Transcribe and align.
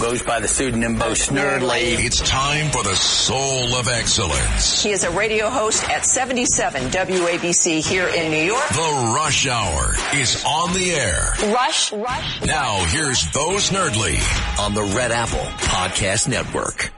Goes 0.00 0.22
by 0.22 0.40
the 0.40 0.48
pseudonym 0.48 0.94
Bo 0.94 1.10
Snerdley. 1.12 2.02
It's 2.02 2.20
time 2.22 2.70
for 2.70 2.82
the 2.82 2.96
soul 2.96 3.74
of 3.76 3.86
excellence. 3.86 4.82
He 4.82 4.92
is 4.92 5.04
a 5.04 5.10
radio 5.10 5.50
host 5.50 5.86
at 5.90 6.06
77 6.06 6.84
WABC 6.84 7.86
here 7.86 8.08
in 8.08 8.30
New 8.30 8.42
York. 8.42 8.66
The 8.70 9.12
Rush 9.14 9.46
Hour 9.46 9.94
is 10.14 10.42
on 10.46 10.72
the 10.72 10.92
air. 10.92 11.34
Rush, 11.52 11.92
Rush. 11.92 12.40
Now 12.46 12.82
here's 12.86 13.30
Bo 13.30 13.56
Snerdley 13.56 14.16
on 14.58 14.72
the 14.72 14.82
Red 14.82 15.12
Apple 15.12 15.38
Podcast 15.38 16.28
Network. 16.28 16.90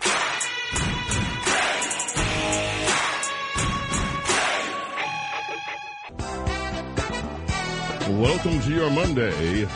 Welcome 8.08 8.60
to 8.60 8.70
your 8.70 8.90
Monday. 8.90 9.66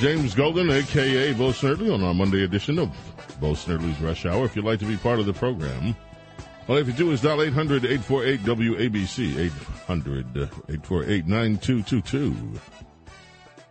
James 0.00 0.34
Golden, 0.34 0.70
aka 0.70 1.34
Bo 1.34 1.50
Snerdley, 1.50 1.92
on 1.92 2.02
our 2.02 2.14
Monday 2.14 2.42
edition 2.42 2.78
of 2.78 2.88
Bo 3.38 3.52
Snerdley's 3.52 4.00
Rush 4.00 4.24
Hour. 4.24 4.46
If 4.46 4.56
you'd 4.56 4.64
like 4.64 4.78
to 4.78 4.86
be 4.86 4.96
part 4.96 5.20
of 5.20 5.26
the 5.26 5.34
program, 5.34 5.94
all 6.66 6.78
you 6.78 6.84
have 6.84 6.96
to 6.96 6.98
do 6.98 7.12
is 7.12 7.20
dial 7.20 7.42
800 7.42 7.84
848 7.84 8.40
WABC, 8.40 9.38
800 9.38 10.26
848 10.38 11.26
9222. 11.26 12.34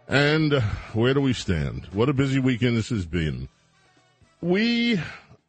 And 0.08 0.54
uh, 0.54 0.62
where 0.94 1.16
do 1.16 1.22
we 1.22 1.34
stand? 1.34 1.88
What 1.94 2.10
a 2.10 2.14
busy 2.14 2.38
weekend 2.38 2.78
this 2.78 2.90
has 2.90 3.08
been. 3.08 3.50
We 4.40 5.02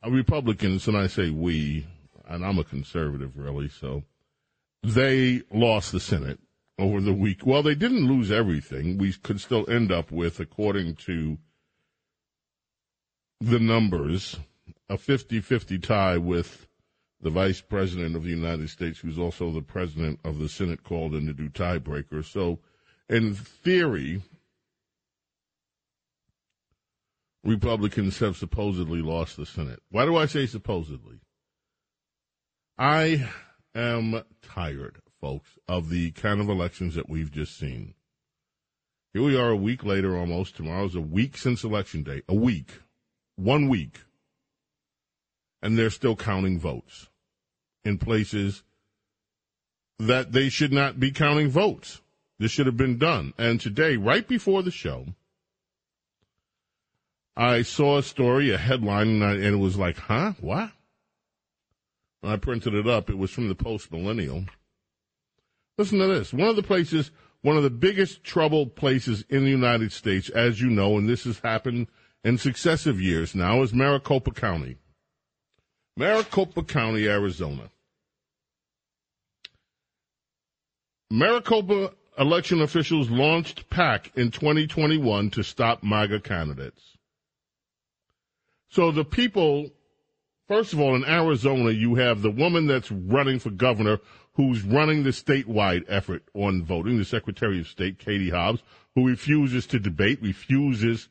Republicans, 0.09 0.89
and 0.89 0.97
I 0.97 1.09
say 1.09 1.29
we, 1.29 1.87
and 2.27 2.43
I'm 2.43 2.59
a 2.59 2.65
conservative 2.65 3.37
really, 3.37 3.69
so 3.69 4.03
they 4.83 5.43
lost 5.53 5.93
the 5.93 6.01
Senate 6.01 6.39
over 6.81 7.01
the 7.01 7.13
week. 7.13 7.47
Well, 7.47 7.63
they 7.63 7.75
didn't 7.75 8.09
lose 8.09 8.31
everything. 8.31 8.99
We 8.99 9.13
could 9.13 9.41
still 9.41 9.69
end 9.69 9.93
up 9.93 10.11
with, 10.11 10.41
according 10.41 10.97
to 11.07 11.39
the 13.41 13.59
numbers, 13.59 14.37
a 14.89 14.97
50 14.99 15.41
50 15.41 15.79
tie 15.79 16.19
with 16.19 16.67
the 17.21 17.31
Vice 17.31 17.61
President 17.61 18.17
of 18.17 18.25
the 18.25 18.31
United 18.31 18.71
States, 18.71 18.99
who's 18.99 19.19
also 19.19 19.51
the 19.51 19.63
President 19.63 20.21
of 20.25 20.39
the 20.39 20.49
Senate, 20.49 20.83
called 20.83 21.15
in 21.15 21.27
to 21.27 21.35
do 21.35 21.49
tiebreaker. 21.51 22.25
So, 22.25 22.61
in 23.09 23.35
theory, 23.35 24.23
Republicans 27.45 28.19
have 28.19 28.37
supposedly 28.37 29.03
lost 29.03 29.37
the 29.37 29.47
Senate. 29.47 29.81
Why 29.91 30.05
do 30.07 30.17
I 30.17 30.27
say 30.27 30.47
supposedly? 30.47 31.21
I 32.79 33.29
am 33.75 34.23
tired 34.43 35.01
folks, 35.21 35.59
of 35.69 35.91
the 35.91 36.11
kind 36.13 36.41
of 36.41 36.49
elections 36.49 36.95
that 36.95 37.09
we've 37.09 37.31
just 37.31 37.57
seen. 37.57 37.95
Here 39.13 39.23
we 39.23 39.37
are 39.37 39.51
a 39.51 39.57
week 39.57 39.85
later 39.85 40.17
almost. 40.17 40.57
Tomorrow's 40.57 40.95
a 40.95 41.01
week 41.01 41.37
since 41.37 41.65
election 41.65 42.03
day. 42.03 42.23
A 42.29 42.35
week. 42.35 42.81
One 43.37 43.69
week. 43.69 44.01
And 45.63 45.77
they're 45.77 45.91
still 45.91 46.17
counting 46.17 46.59
votes 46.59 47.09
in 47.85 47.99
places 47.99 48.63
that 49.99 50.33
they 50.33 50.49
should 50.49 50.73
not 50.73 50.99
be 50.99 51.11
counting 51.11 51.51
votes. 51.51 52.01
This 52.39 52.51
should 52.51 52.67
have 52.67 52.77
been 52.77 52.99
done. 52.99 53.35
And 53.37 53.61
today, 53.61 53.97
right 53.97 54.27
before 54.27 54.63
the 54.63 54.71
show, 54.71 55.07
I 57.37 57.63
saw 57.63 57.99
a 57.99 58.03
story, 58.03 58.51
a 58.51 58.59
headline, 58.59 59.09
and, 59.09 59.25
I, 59.25 59.33
and 59.33 59.45
it 59.45 59.59
was 59.59 59.77
like, 59.77 59.99
huh? 59.99 60.33
What? 60.41 60.71
When 62.21 62.33
I 62.33 62.37
printed 62.37 62.75
it 62.75 62.87
up, 62.87 63.11
it 63.11 63.19
was 63.19 63.31
from 63.31 63.49
the 63.49 63.55
Post 63.55 63.93
Millennial. 63.93 64.45
Listen 65.81 65.99
to 66.01 66.09
this. 66.09 66.35
One 66.35 66.47
of 66.47 66.57
the 66.57 66.63
places, 66.63 67.11
one 67.41 67.57
of 67.57 67.63
the 67.63 67.71
biggest 67.71 68.23
trouble 68.23 68.67
places 68.67 69.25
in 69.31 69.45
the 69.45 69.51
United 69.51 69.93
States, 69.93 70.29
as 70.29 70.61
you 70.61 70.69
know, 70.69 70.99
and 70.99 71.09
this 71.09 71.25
has 71.25 71.39
happened 71.39 71.87
in 72.23 72.37
successive 72.37 73.01
years 73.01 73.35
now, 73.35 73.63
is 73.63 73.73
Maricopa 73.73 74.33
County. 74.33 74.77
Maricopa 75.97 76.65
County, 76.65 77.09
Arizona. 77.09 77.71
Maricopa 81.11 81.95
election 82.19 82.61
officials 82.61 83.09
launched 83.09 83.71
PAC 83.71 84.13
in 84.17 84.31
2021 84.31 85.31
to 85.31 85.43
stop 85.43 85.83
MAGA 85.83 86.21
candidates. 86.21 86.99
So 88.69 88.93
the 88.93 89.07
people, 89.07 89.71
first 90.51 90.73
of 90.73 90.81
all, 90.81 90.97
in 90.97 91.05
Arizona, 91.05 91.71
you 91.71 91.95
have 91.95 92.23
the 92.23 92.31
woman 92.31 92.67
that's 92.67 92.91
running 92.91 93.39
for 93.39 93.51
governor 93.51 94.01
who's 94.33 94.63
running 94.63 95.05
the 95.05 95.11
statewide 95.11 95.85
effort 95.87 96.25
on 96.35 96.65
voting, 96.65 96.99
the 96.99 97.05
Secretary 97.05 97.61
of 97.61 97.69
State, 97.69 98.01
Katie 98.01 98.31
Hobbs, 98.31 98.61
who 98.97 99.07
refuses 99.07 99.65
to 99.69 99.79
debate, 99.79 100.21
refuses 100.21 101.09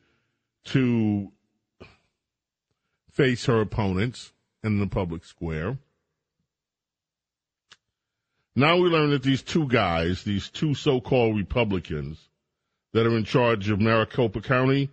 to 0.64 1.32
face 3.10 3.46
her 3.46 3.62
opponents 3.62 4.34
in 4.62 4.78
the 4.78 4.86
public 4.86 5.24
square. 5.24 5.78
Now 8.54 8.76
we 8.76 8.90
learn 8.90 9.08
that 9.08 9.22
these 9.22 9.40
two 9.40 9.66
guys, 9.68 10.22
these 10.22 10.50
two 10.50 10.74
so-called 10.74 11.34
Republicans 11.34 12.28
that 12.92 13.06
are 13.06 13.16
in 13.16 13.24
charge 13.24 13.70
of 13.70 13.80
Maricopa 13.80 14.42
County, 14.42 14.90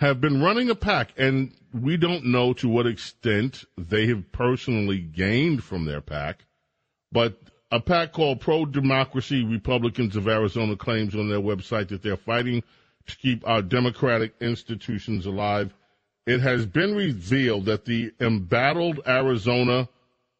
have 0.00 0.18
been 0.18 0.42
running 0.42 0.70
a 0.70 0.74
PAC, 0.74 1.12
and 1.18 1.52
we 1.74 1.98
don't 1.98 2.24
know 2.24 2.54
to 2.54 2.66
what 2.66 2.86
extent 2.86 3.66
they 3.76 4.06
have 4.06 4.32
personally 4.32 4.98
gained 4.98 5.62
from 5.62 5.84
their 5.84 6.00
PAC, 6.00 6.46
but 7.12 7.38
a 7.70 7.80
PAC 7.80 8.14
called 8.14 8.40
Pro 8.40 8.64
Democracy 8.64 9.44
Republicans 9.44 10.16
of 10.16 10.26
Arizona 10.26 10.74
claims 10.74 11.14
on 11.14 11.28
their 11.28 11.40
website 11.40 11.88
that 11.88 12.02
they're 12.02 12.16
fighting 12.16 12.62
to 13.06 13.16
keep 13.18 13.46
our 13.46 13.60
democratic 13.60 14.32
institutions 14.40 15.26
alive. 15.26 15.74
It 16.26 16.40
has 16.40 16.64
been 16.64 16.94
revealed 16.94 17.66
that 17.66 17.84
the 17.84 18.10
embattled 18.20 19.00
Arizona 19.06 19.86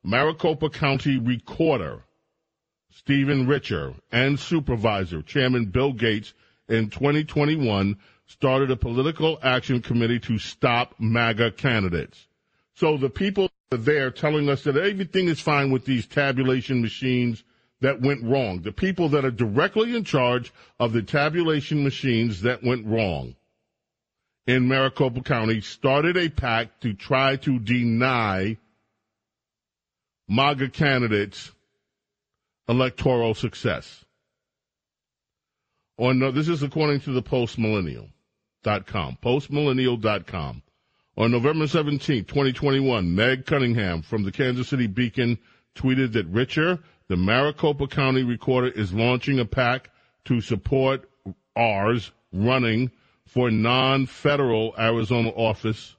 Maricopa 0.03 0.71
County 0.71 1.19
recorder, 1.19 2.03
Stephen 2.91 3.47
Richer, 3.47 3.93
and 4.11 4.41
supervisor, 4.41 5.21
Chairman 5.21 5.67
Bill 5.67 5.93
Gates, 5.93 6.33
in 6.67 6.89
2021 6.89 7.99
started 8.31 8.71
a 8.71 8.77
political 8.77 9.41
action 9.43 9.83
committee 9.83 10.21
to 10.21 10.39
stop 10.39 10.95
MAGA 11.01 11.51
candidates. 11.51 12.29
So 12.75 12.97
the 12.97 13.11
people 13.11 13.51
there 13.71 14.11
telling 14.13 14.49
us 14.49 14.63
that 14.65 14.77
everything 14.77 15.27
is 15.27 15.41
fine 15.41 15.73
with 15.73 15.85
these 15.85 16.07
tabulation 16.07 16.81
machines 16.81 17.43
that 17.81 18.01
went 18.01 18.23
wrong. 18.23 18.63
The 18.63 18.73
people 18.73 19.09
that 19.11 19.25
are 19.25 19.33
directly 19.33 19.97
in 19.97 20.05
charge 20.05 20.53
of 20.79 20.93
the 20.93 21.03
tabulation 21.03 21.83
machines 21.83 22.43
that 22.43 22.63
went 22.63 22.87
wrong 22.87 23.35
in 24.47 24.69
Maricopa 24.69 25.23
County 25.23 25.61
started 25.61 26.17
a 26.17 26.29
pact 26.29 26.83
to 26.83 26.95
try 26.95 27.35
to 27.37 27.59
deny 27.59 28.57
MAGA 30.29 30.69
candidates 30.71 31.51
electoral 32.69 33.35
success. 33.35 34.05
On, 35.99 36.19
this 36.33 36.49
is 36.49 36.63
according 36.63 37.01
to 37.01 37.13
the 37.13 37.23
postmillennial.com, 38.63 39.19
postmillennial.com. 39.23 40.63
On 41.17 41.31
November 41.31 41.67
17, 41.67 42.25
2021, 42.25 43.15
Meg 43.15 43.45
Cunningham 43.45 44.03
from 44.03 44.25
the 44.25 44.33
Kansas 44.33 44.69
City 44.69 44.87
Beacon 44.87 45.39
tweeted 45.75 46.13
that 46.13 46.27
Richer, 46.27 46.79
the 47.09 47.17
Maricopa 47.17 47.87
County 47.87 48.23
recorder, 48.23 48.69
is 48.69 48.93
launching 48.93 49.39
a 49.39 49.45
PAC 49.45 49.91
to 50.27 50.41
support 50.41 51.09
ours 51.57 52.13
running 52.33 52.91
for 53.27 53.51
non-federal 53.51 54.75
Arizona 54.79 55.31
office 55.31 55.97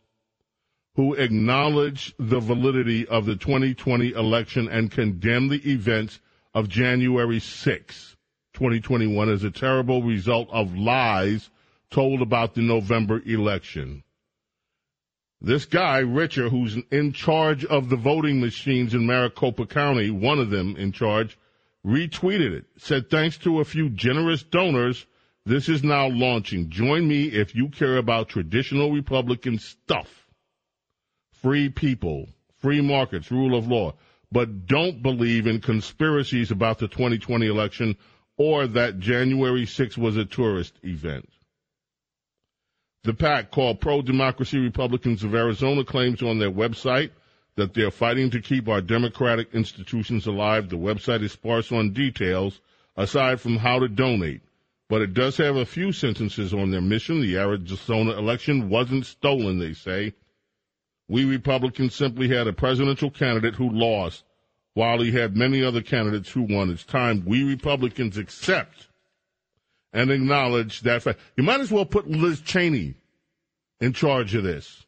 who 0.96 1.14
acknowledge 1.14 2.14
the 2.18 2.40
validity 2.40 3.08
of 3.08 3.26
the 3.26 3.36
2020 3.36 4.12
election 4.12 4.68
and 4.68 4.92
condemn 4.92 5.48
the 5.48 5.72
events 5.72 6.20
of 6.54 6.68
January 6.68 7.40
6, 7.40 8.16
2021 8.54 9.30
as 9.30 9.44
a 9.44 9.52
terrible 9.52 10.04
result 10.04 10.50
of 10.52 10.76
lies 10.76 11.50
told 11.92 12.22
about 12.22 12.56
the 12.56 12.62
November 12.62 13.22
election. 13.26 14.04
This 15.42 15.66
guy, 15.66 16.00
Richer, 16.00 16.50
who's 16.50 16.78
in 16.92 17.14
charge 17.14 17.66
of 17.66 17.90
the 17.90 17.96
voting 17.96 18.40
machines 18.40 18.94
in 18.94 19.06
Maricopa 19.06 19.66
County, 19.66 20.10
one 20.10 20.40
of 20.40 20.50
them 20.50 20.76
in 20.78 20.92
charge, 20.92 21.38
retweeted 21.86 22.54
it. 22.54 22.66
Said, 22.78 23.10
thanks 23.10 23.38
to 23.40 23.60
a 23.60 23.66
few 23.66 23.90
generous 23.90 24.44
donors, 24.44 25.06
This 25.46 25.70
is 25.70 25.84
now 25.84 26.08
launching. 26.08 26.70
Join 26.70 27.08
me 27.08 27.24
if 27.24 27.56
you 27.56 27.70
care 27.70 27.98
about 27.98 28.30
traditional 28.30 28.92
Republican 28.92 29.58
stuff. 29.58 30.28
Free 31.34 31.70
people, 31.70 32.30
free 32.60 32.82
markets, 32.82 33.32
rule 33.32 33.58
of 33.58 33.68
law, 33.68 33.96
but 34.32 34.68
don't 34.68 35.02
believe 35.02 35.48
in 35.48 35.60
conspiracies 35.60 36.52
about 36.52 36.78
the 36.78 36.88
2020 36.88 37.48
election 37.48 37.98
or 38.38 38.68
that 38.68 39.00
January 39.00 39.66
6th 39.66 39.98
was 39.98 40.16
a 40.16 40.26
tourist 40.26 40.74
event. 40.84 41.28
The 43.04 43.14
PAC, 43.14 43.52
called 43.52 43.82
Pro 43.82 44.02
Democracy 44.02 44.60
Republicans 44.60 45.24
of 45.24 45.34
Arizona, 45.34 45.84
claims 45.84 46.22
on 46.22 46.40
their 46.40 46.52
website 46.52 47.12
that 47.56 47.74
they're 47.74 47.92
fighting 47.92 48.30
to 48.32 48.42
keep 48.42 48.68
our 48.68 48.82
democratic 48.82 49.54
institutions 49.54 50.28
alive. 50.28 50.70
The 50.70 50.78
website 50.78 51.24
is 51.24 51.32
sparse 51.32 51.72
on 51.72 51.94
details 51.94 52.62
aside 52.96 53.42
from 53.42 53.58
how 53.58 53.80
to 53.80 53.88
donate 53.88 54.42
but 54.92 55.02
it 55.02 55.14
does 55.14 55.38
have 55.38 55.56
a 55.56 55.66
few 55.66 55.94
sentences 55.94 56.54
on 56.54 56.70
their 56.70 56.82
mission. 56.82 57.22
The 57.22 57.38
Arizona 57.38 58.12
election 58.12 58.68
wasn't 58.68 59.06
stolen, 59.06 59.58
they 59.58 59.72
say. 59.72 60.14
We 61.08 61.24
Republicans 61.24 61.96
simply 61.96 62.28
had 62.28 62.46
a 62.46 62.52
presidential 62.52 63.10
candidate 63.10 63.56
who 63.56 63.70
lost, 63.70 64.26
while 64.74 65.00
he 65.00 65.14
had 65.14 65.38
many 65.38 65.64
other 65.64 65.82
candidates 65.82 66.30
who 66.30 66.42
won. 66.42 66.70
It's 66.70 66.84
time 66.84 67.24
we 67.26 67.46
Republicans 67.46 68.18
accept 68.18 68.90
and 69.94 70.10
acknowledge 70.12 70.82
that 70.82 71.04
fact. 71.04 71.20
You 71.36 71.44
might 71.44 71.60
as 71.60 71.72
well 71.72 71.86
put 71.86 72.10
Liz 72.10 72.42
Cheney 72.42 72.96
in 73.80 73.94
charge 73.94 74.36
of 74.36 74.44
this. 74.44 74.86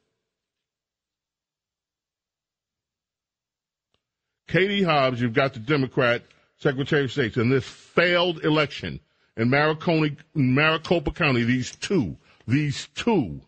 Katie 4.47 4.83
Hobbs, 4.83 5.19
you've 5.19 5.33
got 5.33 5.53
the 5.53 5.59
Democrat 5.59 6.23
Secretary 6.57 7.05
of 7.05 7.11
State 7.11 7.37
in 7.37 7.49
this 7.49 7.65
failed 7.65 8.43
election 8.45 8.99
in 9.35 9.49
Maricopa, 9.49 10.15
Maricopa 10.35 11.11
County, 11.11 11.43
these 11.43 11.75
two, 11.75 12.17
these 12.47 12.87
two, 12.93 13.41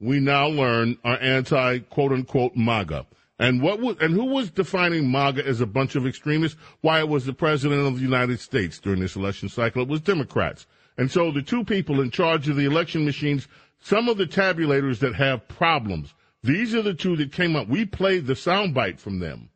we 0.00 0.20
now 0.20 0.46
learn 0.46 0.98
are 1.04 1.18
anti 1.20 1.78
quote 1.78 2.12
unquote 2.12 2.54
MAGA. 2.56 3.06
And 3.38 3.60
what 3.60 3.80
was, 3.80 3.96
and 4.00 4.14
who 4.14 4.26
was 4.26 4.50
defining 4.50 5.10
MAGA 5.10 5.46
as 5.46 5.60
a 5.60 5.66
bunch 5.66 5.96
of 5.96 6.06
extremists? 6.06 6.58
Why 6.82 7.00
it 7.00 7.08
was 7.08 7.26
the 7.26 7.32
president 7.32 7.86
of 7.86 7.96
the 7.96 8.02
United 8.02 8.38
States 8.40 8.78
during 8.78 9.00
this 9.00 9.16
election 9.16 9.48
cycle. 9.48 9.82
It 9.82 9.88
was 9.88 10.00
Democrats. 10.00 10.66
And 10.96 11.10
so 11.10 11.32
the 11.32 11.42
two 11.42 11.64
people 11.64 12.00
in 12.00 12.10
charge 12.10 12.48
of 12.48 12.56
the 12.56 12.64
election 12.64 13.04
machines, 13.04 13.48
some 13.80 14.08
of 14.08 14.18
the 14.18 14.26
tabulators 14.26 15.00
that 15.00 15.16
have 15.16 15.48
problems, 15.48 16.14
these 16.42 16.74
are 16.74 16.82
the 16.82 16.94
two 16.94 17.16
that 17.16 17.32
came 17.32 17.56
up. 17.56 17.68
We 17.68 17.84
played 17.84 18.26
the 18.26 18.34
soundbite 18.34 19.00
from 19.00 19.18
them 19.18 19.50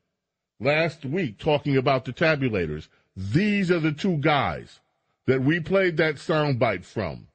last 0.58 1.04
week 1.04 1.38
talking 1.38 1.76
about 1.76 2.04
the 2.04 2.12
tabulators. 2.12 2.88
These 3.14 3.70
are 3.70 3.80
the 3.80 3.92
two 3.92 4.16
guys 4.16 4.80
that 5.26 5.42
we 5.42 5.60
played 5.60 5.96
that 5.98 6.16
soundbite 6.16 6.84
from. 6.84 7.28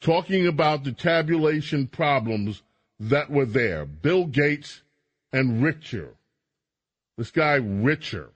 Talking 0.00 0.46
about 0.46 0.84
the 0.84 0.92
tabulation 0.92 1.86
problems 1.86 2.62
that 3.08 3.30
were 3.30 3.46
there. 3.46 3.84
Bill 3.84 4.26
Gates 4.26 4.82
and 5.32 5.62
Richer. 5.62 6.14
This 7.18 7.30
guy, 7.30 7.54
Richer. 7.54 8.30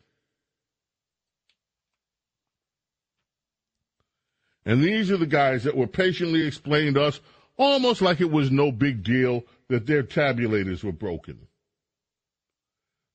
And 4.65 4.83
these 4.83 5.13
are 5.13 5.17
the 5.17 5.27
guys 5.27 5.63
that 5.65 5.77
were 5.77 5.87
patiently 5.87 6.45
explaining 6.45 6.95
to 6.95 7.05
us, 7.05 7.21
almost 7.57 8.03
like 8.03 8.21
it 8.21 8.31
was 8.31 8.51
no 8.51 8.73
big 8.73 9.05
deal, 9.05 9.45
that 9.69 9.87
their 9.87 10.03
tabulators 10.03 10.83
were 10.83 10.93
broken. 10.93 11.47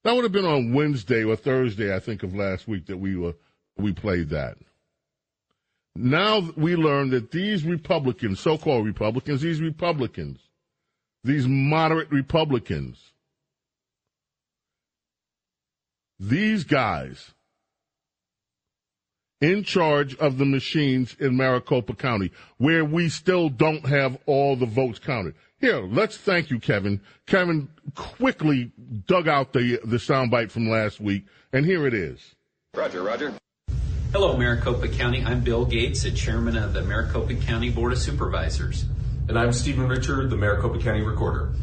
That 0.04 0.16
would 0.16 0.24
have 0.24 0.32
been 0.32 0.46
on 0.46 0.74
Wednesday 0.74 1.24
or 1.24 1.36
Thursday, 1.36 1.94
I 1.94 2.00
think, 2.00 2.24
of 2.24 2.34
last 2.34 2.68
week 2.68 2.86
that 2.88 2.98
we 2.98 3.18
were 3.18 3.36
we 3.78 3.92
played 3.92 4.30
that. 4.30 4.58
Now 5.96 6.40
we 6.56 6.76
learn 6.76 7.10
that 7.10 7.32
these 7.32 7.66
Republicans, 7.66 8.40
so-called 8.40 8.86
Republicans, 8.86 9.42
these 9.42 9.60
Republicans, 9.60 10.40
these 11.24 11.48
moderate 11.48 12.12
Republicans, 12.12 13.12
these 16.20 16.64
guys 16.64 17.34
in 19.40 19.64
charge 19.64 20.16
of 20.18 20.38
the 20.38 20.46
machines 20.46 21.16
in 21.20 21.36
Maricopa 21.36 21.96
County, 21.96 22.32
where 22.58 22.86
we 22.86 23.10
still 23.10 23.50
don't 23.50 23.86
have 23.88 24.18
all 24.28 24.56
the 24.56 24.68
votes 24.68 25.00
counted. 25.00 25.34
Here, 25.60 25.82
let's 25.82 26.18
thank 26.18 26.50
you, 26.50 26.60
Kevin. 26.60 27.02
Kevin 27.26 27.70
quickly 27.96 28.72
dug 29.08 29.28
out 29.28 29.54
the 29.54 29.80
the 29.84 29.98
soundbite 29.98 30.52
from 30.52 30.70
last 30.70 31.00
week, 31.00 31.26
and 31.52 31.66
here 31.66 31.88
it 31.88 31.94
is. 31.94 32.36
Roger, 32.76 33.04
Roger. 33.04 33.34
Hello, 34.12 34.38
Maricopa 34.38 34.88
County. 34.88 35.24
I'm 35.24 35.42
Bill 35.42 35.66
Gates, 35.66 36.04
the 36.04 36.12
chairman 36.12 36.58
of 36.58 36.74
the 36.74 36.82
Maricopa 36.82 37.36
County 37.36 37.70
Board 37.70 37.94
of 37.94 38.00
Supervisors. 38.00 38.86
And 39.32 39.40
I'm 39.40 39.54
Stephen 39.54 39.88
Richer, 39.88 40.28
the 40.28 40.36
Maricopa 40.36 40.78
County 40.80 41.04
Recorder. 41.04 41.54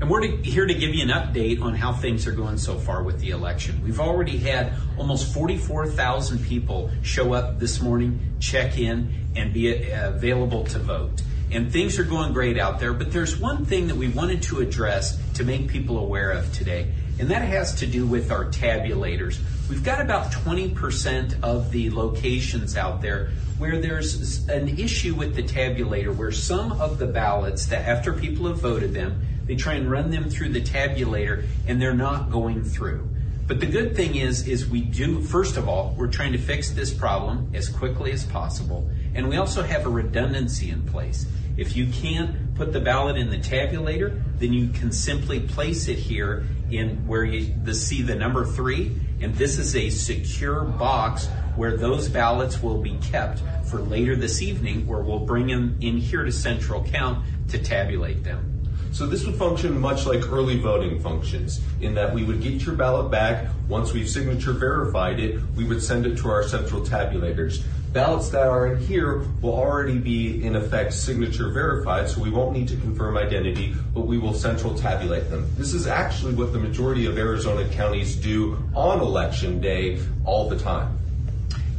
And 0.00 0.08
we're 0.08 0.24
here 0.42 0.64
to 0.64 0.72
give 0.72 0.94
you 0.94 1.02
an 1.02 1.08
update 1.08 1.60
on 1.60 1.74
how 1.74 1.92
things 1.92 2.24
are 2.28 2.32
going 2.32 2.56
so 2.56 2.78
far 2.78 3.02
with 3.02 3.18
the 3.18 3.30
election. 3.30 3.82
We've 3.82 3.98
already 3.98 4.38
had 4.38 4.74
almost 4.96 5.34
44,000 5.34 6.38
people 6.44 6.88
show 7.02 7.32
up 7.32 7.58
this 7.58 7.80
morning, 7.82 8.36
check 8.38 8.78
in, 8.78 9.12
and 9.34 9.52
be 9.52 9.92
uh, 9.92 10.10
available 10.10 10.62
to 10.66 10.78
vote 10.78 11.20
and 11.50 11.72
things 11.72 11.98
are 11.98 12.04
going 12.04 12.32
great 12.32 12.56
out 12.56 12.78
there. 12.78 12.92
But 12.92 13.10
there's 13.10 13.36
one 13.36 13.64
thing 13.64 13.88
that 13.88 13.96
we 13.96 14.06
wanted 14.06 14.42
to 14.44 14.60
address 14.60 15.18
to 15.34 15.42
make 15.42 15.66
people 15.66 15.98
aware 15.98 16.30
of 16.30 16.52
today, 16.52 16.92
and 17.18 17.28
that 17.30 17.42
has 17.42 17.74
to 17.80 17.88
do 17.88 18.06
with 18.06 18.30
our 18.30 18.44
tabulators. 18.44 19.40
We've 19.70 19.84
got 19.84 20.00
about 20.00 20.32
20% 20.32 21.44
of 21.44 21.70
the 21.70 21.90
locations 21.90 22.76
out 22.76 23.00
there 23.00 23.30
where 23.56 23.80
there's 23.80 24.48
an 24.48 24.68
issue 24.80 25.14
with 25.14 25.36
the 25.36 25.44
tabulator, 25.44 26.12
where 26.12 26.32
some 26.32 26.72
of 26.80 26.98
the 26.98 27.06
ballots 27.06 27.66
that 27.66 27.86
after 27.86 28.12
people 28.12 28.48
have 28.48 28.58
voted 28.58 28.92
them, 28.92 29.22
they 29.46 29.54
try 29.54 29.74
and 29.74 29.88
run 29.88 30.10
them 30.10 30.28
through 30.28 30.48
the 30.48 30.60
tabulator 30.60 31.46
and 31.68 31.80
they're 31.80 31.94
not 31.94 32.32
going 32.32 32.64
through. 32.64 33.08
But 33.46 33.60
the 33.60 33.66
good 33.66 33.94
thing 33.94 34.16
is, 34.16 34.48
is 34.48 34.68
we 34.68 34.80
do, 34.80 35.22
first 35.22 35.56
of 35.56 35.68
all, 35.68 35.94
we're 35.96 36.08
trying 36.08 36.32
to 36.32 36.38
fix 36.38 36.70
this 36.72 36.92
problem 36.92 37.48
as 37.54 37.68
quickly 37.68 38.10
as 38.10 38.24
possible. 38.24 38.90
And 39.14 39.28
we 39.28 39.36
also 39.36 39.62
have 39.62 39.86
a 39.86 39.90
redundancy 39.90 40.70
in 40.70 40.82
place. 40.82 41.26
If 41.56 41.76
you 41.76 41.86
can't 41.92 42.56
put 42.56 42.72
the 42.72 42.80
ballot 42.80 43.16
in 43.16 43.30
the 43.30 43.38
tabulator, 43.38 44.20
then 44.40 44.52
you 44.52 44.70
can 44.70 44.90
simply 44.90 45.38
place 45.38 45.86
it 45.86 45.98
here 45.98 46.44
in 46.70 47.06
where 47.06 47.24
you 47.24 47.54
the, 47.64 47.74
see 47.74 48.02
the 48.02 48.14
number 48.14 48.44
three. 48.44 48.96
And 49.20 49.34
this 49.34 49.58
is 49.58 49.76
a 49.76 49.90
secure 49.90 50.64
box 50.64 51.28
where 51.56 51.76
those 51.76 52.08
ballots 52.08 52.62
will 52.62 52.80
be 52.80 52.96
kept 52.98 53.42
for 53.66 53.80
later 53.80 54.16
this 54.16 54.40
evening, 54.40 54.86
where 54.86 55.00
we'll 55.00 55.26
bring 55.26 55.46
them 55.46 55.76
in 55.80 55.98
here 55.98 56.24
to 56.24 56.32
central 56.32 56.82
count 56.84 57.24
to 57.48 57.58
tabulate 57.58 58.24
them. 58.24 58.46
So 58.92 59.06
this 59.06 59.24
would 59.24 59.36
function 59.36 59.78
much 59.78 60.04
like 60.04 60.28
early 60.32 60.58
voting 60.58 61.00
functions, 61.00 61.60
in 61.80 61.94
that 61.94 62.12
we 62.12 62.24
would 62.24 62.42
get 62.42 62.64
your 62.66 62.74
ballot 62.74 63.10
back. 63.10 63.48
Once 63.68 63.92
we've 63.92 64.08
signature 64.08 64.52
verified 64.52 65.20
it, 65.20 65.40
we 65.54 65.64
would 65.64 65.80
send 65.80 66.06
it 66.06 66.18
to 66.18 66.28
our 66.28 66.42
central 66.42 66.80
tabulators. 66.80 67.62
Ballots 67.92 68.28
that 68.28 68.46
are 68.46 68.68
in 68.68 68.78
here 68.78 69.24
will 69.42 69.54
already 69.54 69.98
be 69.98 70.44
in 70.44 70.54
effect 70.54 70.92
signature 70.92 71.50
verified, 71.50 72.08
so 72.08 72.20
we 72.20 72.30
won't 72.30 72.52
need 72.52 72.68
to 72.68 72.76
confirm 72.76 73.16
identity, 73.16 73.74
but 73.92 74.02
we 74.02 74.16
will 74.16 74.32
central 74.32 74.76
tabulate 74.76 75.28
them. 75.28 75.50
This 75.56 75.74
is 75.74 75.88
actually 75.88 76.34
what 76.34 76.52
the 76.52 76.58
majority 76.60 77.06
of 77.06 77.18
Arizona 77.18 77.68
counties 77.70 78.14
do 78.14 78.62
on 78.76 79.00
election 79.00 79.60
day 79.60 79.98
all 80.24 80.48
the 80.48 80.56
time. 80.56 81.00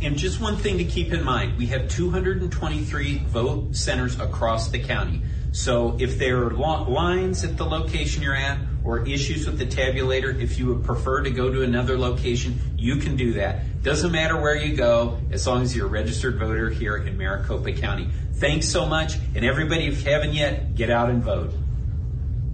And 0.01 0.17
just 0.17 0.41
one 0.41 0.57
thing 0.57 0.79
to 0.79 0.83
keep 0.83 1.13
in 1.13 1.23
mind, 1.23 1.57
we 1.57 1.67
have 1.67 1.87
223 1.87 3.19
vote 3.19 3.73
centers 3.73 4.19
across 4.19 4.69
the 4.69 4.79
county. 4.79 5.21
So 5.53 5.95
if 5.97 6.17
there 6.17 6.43
are 6.43 6.51
lines 6.51 7.45
at 7.45 7.55
the 7.55 7.65
location 7.65 8.21
you're 8.21 8.35
at 8.35 8.57
or 8.83 9.07
issues 9.07 9.45
with 9.45 9.59
the 9.59 9.65
tabulator, 9.65 10.39
if 10.39 10.57
you 10.57 10.67
would 10.67 10.83
prefer 10.83 11.21
to 11.23 11.29
go 11.29 11.51
to 11.51 11.63
another 11.63 11.97
location, 11.97 12.59
you 12.77 12.97
can 12.97 13.15
do 13.15 13.33
that. 13.33 13.83
Doesn't 13.83 14.11
matter 14.11 14.39
where 14.39 14.55
you 14.55 14.75
go, 14.75 15.19
as 15.31 15.45
long 15.45 15.61
as 15.61 15.75
you're 15.75 15.87
a 15.87 15.89
registered 15.89 16.39
voter 16.39 16.69
here 16.69 16.97
in 16.97 17.17
Maricopa 17.17 17.73
County. 17.73 18.09
Thanks 18.35 18.67
so 18.67 18.85
much. 18.85 19.15
And 19.35 19.45
everybody, 19.45 19.87
if 19.87 20.03
you 20.03 20.11
haven't 20.11 20.33
yet, 20.33 20.75
get 20.75 20.89
out 20.89 21.09
and 21.09 21.23
vote. 21.23 21.53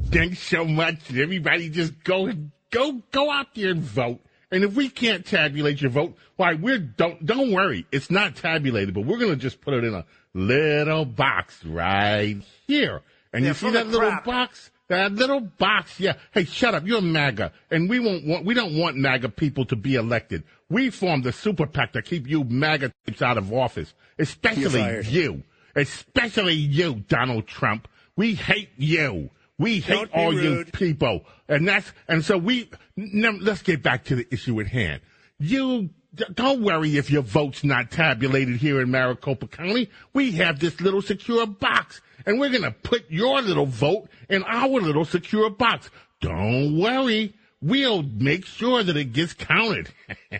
Thanks 0.10 0.39
so 0.39 0.65
much. 0.65 1.13
Everybody 1.15 1.69
just 1.69 2.03
go, 2.03 2.31
go, 2.72 3.01
go 3.12 3.31
out 3.31 3.55
there 3.55 3.72
and 3.72 3.81
vote. 3.81 4.22
And 4.51 4.63
if 4.63 4.75
we 4.75 4.89
can't 4.89 5.25
tabulate 5.25 5.81
your 5.81 5.91
vote, 5.91 6.15
why 6.38 6.53
we're 6.53 6.77
don't 6.77 7.25
don't 7.25 7.51
worry, 7.51 7.86
it's 7.91 8.10
not 8.10 8.38
tabulated, 8.38 8.93
but 8.93 9.05
we're 9.05 9.17
gonna 9.17 9.36
just 9.36 9.60
put 9.60 9.74
it 9.74 9.84
in 9.84 9.93
a 9.93 10.05
little 10.34 11.03
box 11.03 11.65
right 11.65 12.41
here. 12.65 13.01
And 13.34 13.43
yeah, 13.43 13.50
you 13.50 13.53
see 13.55 13.72
that 13.72 13.88
little 13.88 14.17
box? 14.24 14.72
That 14.89 15.12
little 15.12 15.41
box, 15.41 16.00
yeah. 16.00 16.13
Hey, 16.32 16.46
shut 16.46 16.74
up. 16.74 16.86
You're 16.86 17.01
MAGA, 17.01 17.51
and 17.70 17.89
we 17.89 18.00
won't 18.00 18.25
want. 18.25 18.46
We 18.46 18.53
don't 18.53 18.77
want 18.77 18.96
MAGA 18.96 19.29
people 19.29 19.65
to 19.65 19.75
be 19.75 19.96
elected. 19.96 20.44
We 20.70 20.91
formed 20.91 21.25
the 21.25 21.34
super 21.34 21.67
PAC 21.67 21.94
to 21.94 22.01
keep 22.01 22.27
you 22.27 22.46
MAGA 22.46 22.94
types 23.06 23.22
out 23.22 23.38
of 23.38 23.51
office, 23.51 23.94
especially 24.17 25.10
you, 25.10 25.44
especially 25.75 26.53
you, 26.53 27.03
Donald 27.10 27.48
Trump. 27.48 27.88
We 28.15 28.36
hate 28.36 28.70
you. 28.77 29.29
We 29.60 29.82
hate 29.82 30.10
all 30.13 30.32
rude. 30.32 30.67
you 30.67 30.72
people, 30.72 31.25
and 31.50 31.67
that's 31.67 31.91
and 32.08 32.24
so 32.24 32.38
we. 32.38 32.70
Now, 32.96 33.32
let's 33.32 33.63
get 33.63 33.84
back 33.84 34.06
to 34.06 34.15
the 34.15 34.27
issue 34.34 34.60
at 34.62 34.67
hand. 34.67 35.01
You 35.38 35.89
don't 36.34 36.62
worry 36.64 36.98
if 36.98 37.10
your 37.12 37.22
vote's 37.22 37.64
not 37.64 37.92
tabulated 37.92 38.58
here 38.58 38.82
in 38.82 38.92
Maricopa 38.92 39.48
County. 39.48 39.90
We 40.14 40.32
have 40.34 40.60
this 40.60 40.82
little 40.82 41.02
secure 41.02 41.46
box, 41.46 42.02
and 42.26 42.40
we're 42.40 42.50
going 42.50 42.64
to 42.64 42.72
put 42.72 43.10
your 43.10 43.42
little 43.42 43.66
vote 43.66 44.10
in 44.30 44.44
our 44.44 44.68
little 44.68 45.06
secure 45.06 45.50
box. 45.50 45.90
Don't 46.22 46.78
worry. 46.78 47.36
We'll 47.62 48.04
make 48.04 48.46
sure 48.46 48.84
that 48.84 48.96
it 48.96 49.14
gets 49.14 49.34
counted. 49.34 49.90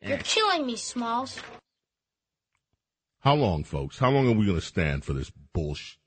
You're 0.00 0.18
killing 0.18 0.66
me, 0.66 0.76
Smalls. 0.76 1.40
How 3.20 3.34
long, 3.34 3.64
folks? 3.64 3.98
How 3.98 4.10
long 4.10 4.28
are 4.28 4.32
we 4.32 4.46
going 4.46 4.60
to 4.60 4.64
stand 4.64 5.04
for 5.04 5.12
this 5.12 5.30
bullshit? 5.52 5.97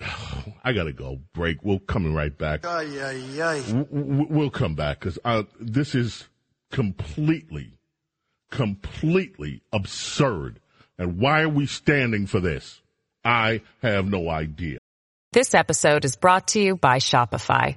I 0.64 0.72
gotta 0.72 0.92
go. 0.92 1.20
Break. 1.32 1.58
We'll 1.62 1.78
coming 1.78 2.14
right 2.14 2.36
back. 2.36 2.66
Ay, 2.66 2.86
ay, 3.00 3.42
ay. 3.42 3.60
W- 3.68 3.84
w- 3.86 4.26
We'll 4.30 4.50
come 4.50 4.74
back 4.74 5.00
because 5.00 5.18
uh, 5.24 5.44
this 5.60 5.94
is 5.94 6.26
completely, 6.70 7.78
completely 8.50 9.62
absurd. 9.72 10.60
And 10.98 11.18
why 11.18 11.42
are 11.42 11.48
we 11.48 11.66
standing 11.66 12.26
for 12.26 12.40
this? 12.40 12.80
I 13.24 13.62
have 13.82 14.08
no 14.08 14.28
idea. 14.28 14.78
This 15.32 15.54
episode 15.54 16.04
is 16.04 16.16
brought 16.16 16.48
to 16.48 16.60
you 16.60 16.76
by 16.76 16.98
Shopify. 16.98 17.76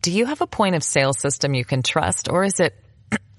Do 0.00 0.10
you 0.10 0.26
have 0.26 0.40
a 0.40 0.46
point 0.46 0.74
of 0.74 0.82
sale 0.82 1.12
system 1.12 1.54
you 1.54 1.64
can 1.64 1.82
trust 1.82 2.28
or 2.28 2.44
is 2.44 2.60
it 2.60 2.74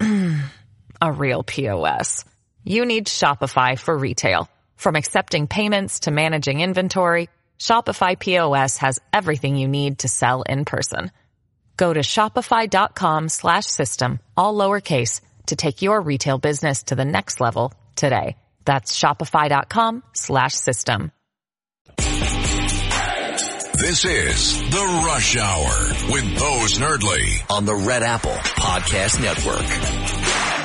a 0.00 1.12
real 1.12 1.42
POS? 1.42 2.24
You 2.64 2.84
need 2.86 3.06
Shopify 3.06 3.78
for 3.78 3.96
retail. 3.96 4.48
From 4.76 4.96
accepting 4.96 5.46
payments 5.46 6.00
to 6.00 6.10
managing 6.10 6.60
inventory, 6.60 7.28
Shopify 7.58 8.18
POS 8.18 8.78
has 8.78 9.00
everything 9.12 9.56
you 9.56 9.68
need 9.68 9.98
to 10.00 10.08
sell 10.08 10.42
in 10.42 10.64
person. 10.64 11.10
Go 11.76 11.92
to 11.92 12.00
shopify.com 12.00 13.28
slash 13.28 13.66
system, 13.66 14.20
all 14.36 14.54
lowercase, 14.54 15.20
to 15.46 15.56
take 15.56 15.82
your 15.82 16.00
retail 16.00 16.38
business 16.38 16.84
to 16.84 16.94
the 16.94 17.04
next 17.04 17.40
level 17.40 17.74
today. 17.94 18.36
That's 18.64 18.96
shopify.com 18.98 20.02
slash 20.12 20.54
system. 20.54 21.12
This 23.78 24.04
is 24.04 24.58
The 24.70 25.02
Rush 25.06 25.36
Hour 25.36 26.12
with 26.12 26.38
Bo 26.38 26.64
Snerdley. 26.66 27.50
On 27.50 27.64
the 27.66 27.74
Red 27.74 28.02
Apple 28.02 28.32
Podcast 28.32 29.20
Network. 29.20 30.55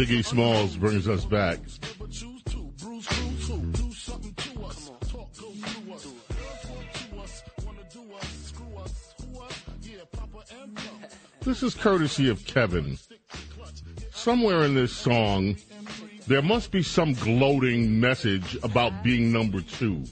Us? 0.00 0.22
Smalls 0.22 0.76
brings 0.76 1.06
us 1.06 1.26
back. 1.26 1.58
This 11.42 11.62
is 11.62 11.74
courtesy 11.74 12.30
of 12.30 12.46
Kevin. 12.46 12.98
Somewhere 14.12 14.64
in 14.64 14.74
this 14.74 14.92
song, 14.92 15.56
there 16.26 16.42
must 16.42 16.70
be 16.70 16.82
some 16.82 17.12
gloating 17.12 18.00
message 18.00 18.56
about 18.62 19.02
being 19.02 19.30
number 19.30 19.60
two. 19.60 20.04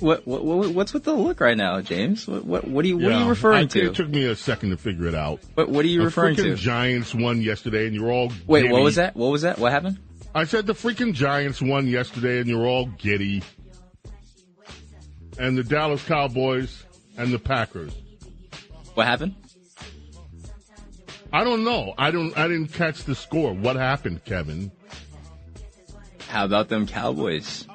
What, 0.00 0.26
what 0.26 0.44
what 0.44 0.68
what's 0.70 0.92
with 0.94 1.04
the 1.04 1.12
look 1.12 1.40
right 1.40 1.56
now, 1.56 1.80
James? 1.80 2.26
What 2.28 2.44
what, 2.44 2.68
what 2.68 2.84
are 2.84 2.88
you 2.88 2.98
what 2.98 3.12
are 3.12 3.20
you 3.20 3.28
referring 3.28 3.64
I- 3.64 3.66
to? 3.66 3.86
It 3.86 3.94
took 3.94 4.08
me 4.08 4.24
a 4.26 4.36
second 4.36 4.70
to 4.70 4.76
figure 4.76 5.06
it 5.06 5.14
out. 5.14 5.40
What 5.54 5.68
what 5.68 5.84
are 5.84 5.88
you 5.88 6.02
referring 6.04 6.36
to? 6.36 6.42
The 6.42 6.50
referring 6.50 6.56
freaking 6.56 6.60
to? 6.60 6.64
Giants 6.64 7.14
won 7.14 7.42
yesterday, 7.42 7.86
and 7.86 7.94
you're 7.94 8.12
all 8.12 8.32
Wait, 8.46 8.62
giddy. 8.62 8.72
what 8.72 8.82
was 8.82 8.94
that? 8.96 9.16
What 9.16 9.28
was 9.28 9.42
that? 9.42 9.58
What 9.58 9.72
happened? 9.72 9.98
I 10.34 10.44
said 10.44 10.66
the 10.66 10.74
freaking 10.74 11.14
Giants 11.14 11.60
won 11.60 11.86
yesterday, 11.88 12.38
and 12.38 12.48
you're 12.48 12.66
all 12.66 12.86
giddy. 12.86 13.42
And 15.38 15.56
the 15.56 15.64
Dallas 15.64 16.04
Cowboys 16.04 16.84
and 17.16 17.32
the 17.32 17.38
Packers. 17.38 17.92
What 18.94 19.06
happened? 19.06 19.34
I 21.32 21.44
don't 21.44 21.64
know. 21.64 21.94
I 21.98 22.10
don't. 22.10 22.36
I 22.38 22.48
didn't 22.48 22.72
catch 22.72 23.04
the 23.04 23.14
score. 23.14 23.52
What 23.52 23.76
happened, 23.76 24.24
Kevin? 24.24 24.70
How 26.28 26.44
about 26.44 26.68
them 26.68 26.86
Cowboys? 26.86 27.66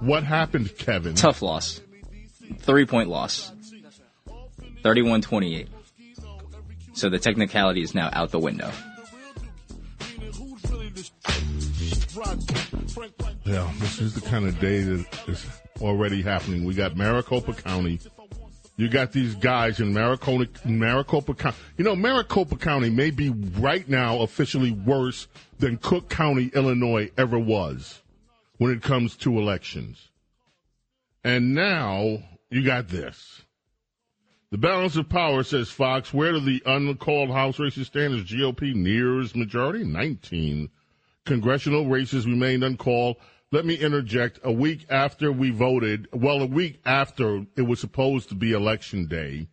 What 0.00 0.24
happened, 0.24 0.76
Kevin? 0.78 1.14
Tough 1.14 1.42
loss. 1.42 1.80
Three 2.58 2.86
point 2.86 3.08
loss. 3.08 3.52
31-28. 4.82 5.68
So 6.94 7.10
the 7.10 7.18
technicality 7.18 7.82
is 7.82 7.94
now 7.94 8.08
out 8.12 8.30
the 8.30 8.38
window. 8.38 8.70
Yeah, 13.44 13.70
this 13.78 14.00
is 14.00 14.14
the 14.14 14.22
kind 14.24 14.46
of 14.46 14.58
day 14.58 14.80
that 14.80 15.28
is 15.28 15.46
already 15.80 16.22
happening. 16.22 16.64
We 16.64 16.74
got 16.74 16.96
Maricopa 16.96 17.52
County. 17.52 18.00
You 18.76 18.88
got 18.88 19.12
these 19.12 19.34
guys 19.34 19.80
in 19.80 19.92
Maricopa, 19.92 20.46
Maricopa 20.64 21.34
County. 21.34 21.58
You 21.76 21.84
know, 21.84 21.94
Maricopa 21.94 22.56
County 22.56 22.88
may 22.88 23.10
be 23.10 23.28
right 23.28 23.86
now 23.86 24.20
officially 24.20 24.70
worse 24.70 25.28
than 25.58 25.76
Cook 25.76 26.08
County, 26.08 26.50
Illinois 26.54 27.10
ever 27.18 27.38
was 27.38 27.99
when 28.60 28.70
it 28.70 28.82
comes 28.82 29.16
to 29.16 29.38
elections. 29.38 30.10
And 31.24 31.54
now 31.54 32.18
you 32.50 32.62
got 32.62 32.88
this. 32.88 33.40
The 34.50 34.58
balance 34.58 34.96
of 34.96 35.08
power, 35.08 35.42
says 35.44 35.70
Fox. 35.70 36.12
Where 36.12 36.32
do 36.32 36.40
the 36.40 36.62
uncalled 36.66 37.30
House 37.30 37.58
races 37.58 37.86
stand 37.86 38.12
as 38.12 38.24
GOP 38.24 38.74
nears 38.74 39.34
majority? 39.34 39.82
19 39.82 40.68
congressional 41.24 41.86
races 41.86 42.26
remained 42.26 42.62
uncalled. 42.62 43.16
Let 43.50 43.64
me 43.64 43.76
interject. 43.76 44.40
A 44.44 44.52
week 44.52 44.84
after 44.90 45.32
we 45.32 45.48
voted, 45.48 46.08
well, 46.12 46.42
a 46.42 46.46
week 46.46 46.82
after 46.84 47.46
it 47.56 47.62
was 47.62 47.80
supposed 47.80 48.28
to 48.28 48.34
be 48.34 48.52
election 48.52 49.06
day, 49.06 49.48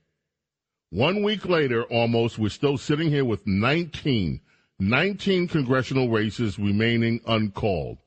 one 0.90 1.24
week 1.24 1.46
later 1.46 1.84
almost, 1.84 2.38
we're 2.38 2.50
still 2.50 2.78
sitting 2.78 3.10
here 3.10 3.24
with 3.24 3.48
19, 3.48 4.42
19 4.80 5.48
congressional 5.48 6.10
races 6.10 6.60
remaining 6.60 7.22
uncalled 7.26 8.00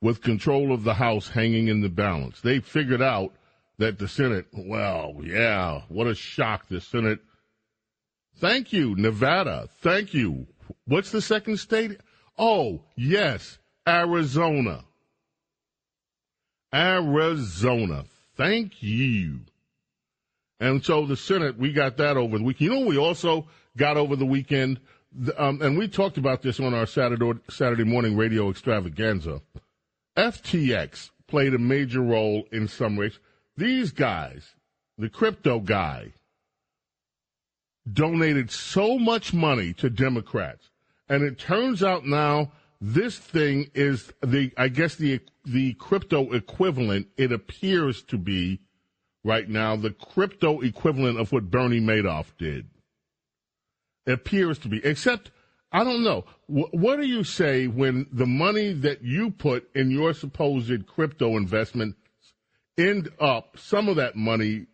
with 0.00 0.22
control 0.22 0.72
of 0.72 0.84
the 0.84 0.94
House 0.94 1.28
hanging 1.28 1.68
in 1.68 1.80
the 1.80 1.88
balance. 1.88 2.40
They 2.40 2.60
figured 2.60 3.02
out 3.02 3.32
that 3.78 3.98
the 3.98 4.08
Senate, 4.08 4.46
well, 4.52 5.16
yeah, 5.22 5.82
what 5.88 6.06
a 6.06 6.14
shock. 6.14 6.68
The 6.68 6.80
Senate. 6.80 7.20
Thank 8.36 8.72
you, 8.72 8.94
Nevada. 8.96 9.68
Thank 9.80 10.14
you. 10.14 10.46
What's 10.86 11.10
the 11.10 11.22
second 11.22 11.58
state? 11.58 11.98
Oh, 12.36 12.82
yes, 12.96 13.58
Arizona. 13.86 14.84
Arizona. 16.72 18.04
Thank 18.36 18.82
you. 18.82 19.40
And 20.60 20.84
so 20.84 21.06
the 21.06 21.16
Senate, 21.16 21.58
we 21.58 21.72
got 21.72 21.96
that 21.96 22.16
over 22.16 22.38
the 22.38 22.44
weekend. 22.44 22.72
You 22.72 22.80
know, 22.80 22.86
we 22.86 22.98
also 22.98 23.46
got 23.76 23.96
over 23.96 24.16
the 24.16 24.26
weekend, 24.26 24.80
um, 25.36 25.62
and 25.62 25.78
we 25.78 25.88
talked 25.88 26.18
about 26.18 26.42
this 26.42 26.60
on 26.60 26.74
our 26.74 26.86
Saturday, 26.86 27.32
Saturday 27.48 27.84
morning 27.84 28.16
radio 28.16 28.50
extravaganza. 28.50 29.40
FTX 30.18 31.10
played 31.28 31.54
a 31.54 31.58
major 31.58 32.00
role 32.00 32.44
in 32.50 32.66
some 32.66 32.96
ways. 32.96 33.20
These 33.56 33.92
guys, 33.92 34.54
the 34.98 35.08
crypto 35.08 35.60
guy, 35.60 36.14
donated 37.90 38.50
so 38.50 38.98
much 38.98 39.32
money 39.32 39.72
to 39.74 39.88
Democrats. 39.88 40.70
And 41.08 41.22
it 41.22 41.38
turns 41.38 41.82
out 41.82 42.04
now 42.04 42.50
this 42.80 43.16
thing 43.16 43.70
is 43.74 44.12
the, 44.20 44.50
I 44.56 44.68
guess 44.68 44.96
the, 44.96 45.20
the 45.44 45.74
crypto 45.74 46.32
equivalent, 46.32 47.08
it 47.16 47.30
appears 47.32 48.02
to 48.04 48.18
be 48.18 48.60
right 49.24 49.48
now, 49.48 49.76
the 49.76 49.90
crypto 49.90 50.60
equivalent 50.60 51.18
of 51.18 51.30
what 51.32 51.50
Bernie 51.50 51.80
Madoff 51.80 52.36
did. 52.38 52.66
It 54.06 54.12
appears 54.12 54.58
to 54.60 54.68
be, 54.68 54.84
except, 54.84 55.30
I 55.70 55.84
don't 55.84 56.02
know. 56.02 56.24
Wh- 56.46 56.72
what 56.72 56.96
do 56.96 57.06
you 57.06 57.24
say 57.24 57.66
when 57.66 58.06
the 58.12 58.26
money 58.26 58.72
that 58.72 59.02
you 59.02 59.30
put 59.30 59.68
in 59.74 59.90
your 59.90 60.14
supposed 60.14 60.86
crypto 60.86 61.36
investment 61.36 61.96
end 62.78 63.10
up, 63.20 63.58
some 63.58 63.88
of 63.88 63.96
that 63.96 64.16
money 64.16 64.66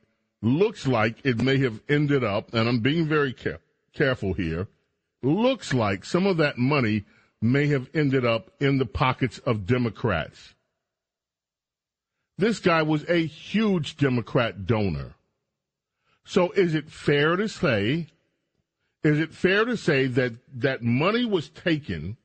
looks 0.42 0.86
like 0.86 1.24
it 1.24 1.40
may 1.40 1.58
have 1.58 1.80
ended 1.88 2.22
up, 2.22 2.52
and 2.52 2.68
I'm 2.68 2.80
being 2.80 3.06
very 3.06 3.32
care- 3.32 3.60
careful 3.92 4.34
here, 4.34 4.68
looks 5.22 5.72
like 5.72 6.04
some 6.04 6.26
of 6.26 6.36
that 6.36 6.58
money 6.58 7.04
may 7.40 7.66
have 7.68 7.88
ended 7.94 8.24
up 8.24 8.50
in 8.60 8.78
the 8.78 8.86
pockets 8.86 9.38
of 9.40 9.66
Democrats. 9.66 10.54
This 12.36 12.58
guy 12.58 12.82
was 12.82 13.08
a 13.08 13.26
huge 13.26 13.96
Democrat 13.96 14.66
donor. 14.66 15.14
So 16.24 16.50
is 16.52 16.74
it 16.74 16.90
fair 16.90 17.36
to 17.36 17.48
say, 17.48 18.08
is 19.04 19.20
it 19.20 19.34
fair 19.34 19.64
to 19.66 19.76
say 19.76 20.06
that 20.06 20.32
that 20.54 20.82
money 20.82 21.24
was 21.24 21.50
taken 21.50 22.16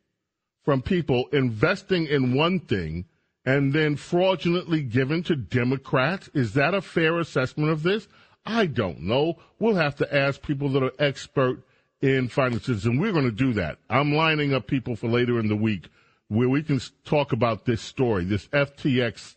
from 0.64 0.82
people 0.82 1.26
investing 1.34 2.08
in 2.08 2.34
one 2.34 2.60
thing 2.60 3.06
and 3.46 3.74
then 3.74 3.98
fraudulently 3.98 4.82
given 4.82 5.22
to 5.24 5.36
Democrats? 5.36 6.30
Is 6.34 6.54
that 6.54 6.74
a 6.74 6.82
fair 6.82 7.20
assessment 7.20 7.70
of 7.70 7.84
this? 7.84 8.08
I 8.46 8.66
don't 8.66 9.02
know. 9.02 9.38
We'll 9.60 9.76
have 9.76 9.98
to 9.98 10.16
ask 10.16 10.42
people 10.42 10.70
that 10.70 10.84
are 10.84 10.94
expert 11.00 11.62
in 12.02 12.30
finances, 12.30 12.86
and 12.86 13.00
we're 13.00 13.12
going 13.12 13.26
to 13.26 13.32
do 13.32 13.54
that. 13.54 13.78
I'm 13.90 14.14
lining 14.14 14.54
up 14.54 14.68
people 14.68 14.96
for 14.96 15.10
later 15.10 15.38
in 15.38 15.50
the 15.50 15.56
week 15.56 15.90
where 16.30 16.48
we 16.48 16.64
can 16.64 16.80
talk 17.04 17.34
about 17.34 17.66
this 17.66 17.82
story, 17.82 18.24
this 18.24 18.48
FTX 18.48 19.36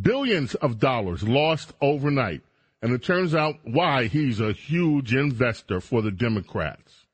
billions 0.00 0.54
of 0.54 0.78
dollars 0.78 1.22
lost 1.24 1.72
overnight. 1.80 2.42
And 2.82 2.92
it 2.92 3.02
turns 3.04 3.32
out 3.32 3.60
why 3.62 4.08
he's 4.08 4.40
a 4.40 4.52
huge 4.52 5.14
investor 5.14 5.80
for 5.80 6.02
the 6.02 6.10
Democrats. 6.10 7.06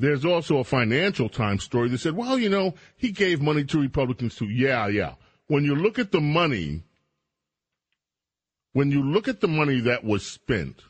There's 0.00 0.24
also 0.24 0.58
a 0.58 0.64
Financial 0.64 1.28
Times 1.28 1.62
story 1.62 1.88
that 1.90 1.98
said, 1.98 2.16
well, 2.16 2.36
you 2.38 2.48
know, 2.48 2.74
he 2.96 3.12
gave 3.12 3.40
money 3.40 3.62
to 3.64 3.80
Republicans 3.80 4.34
too. 4.34 4.48
Yeah, 4.48 4.88
yeah. 4.88 5.14
When 5.46 5.64
you 5.64 5.76
look 5.76 5.98
at 6.00 6.10
the 6.10 6.20
money, 6.20 6.82
when 8.72 8.90
you 8.90 9.02
look 9.02 9.28
at 9.28 9.40
the 9.40 9.48
money 9.48 9.80
that 9.80 10.02
was 10.04 10.26
spent, 10.26 10.82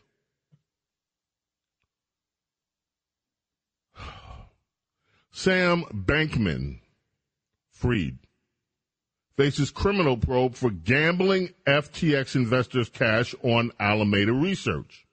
Sam 5.31 5.85
Bankman 5.93 6.81
Fried 7.71 8.19
faces 9.39 9.71
criminal 9.71 10.17
probe 10.17 10.57
for 10.57 10.69
gambling 10.69 11.49
FTX 11.65 12.35
investors' 12.35 12.89
cash 12.89 13.37
on 13.45 13.71
Alameda 13.79 14.33
Research. 14.33 15.07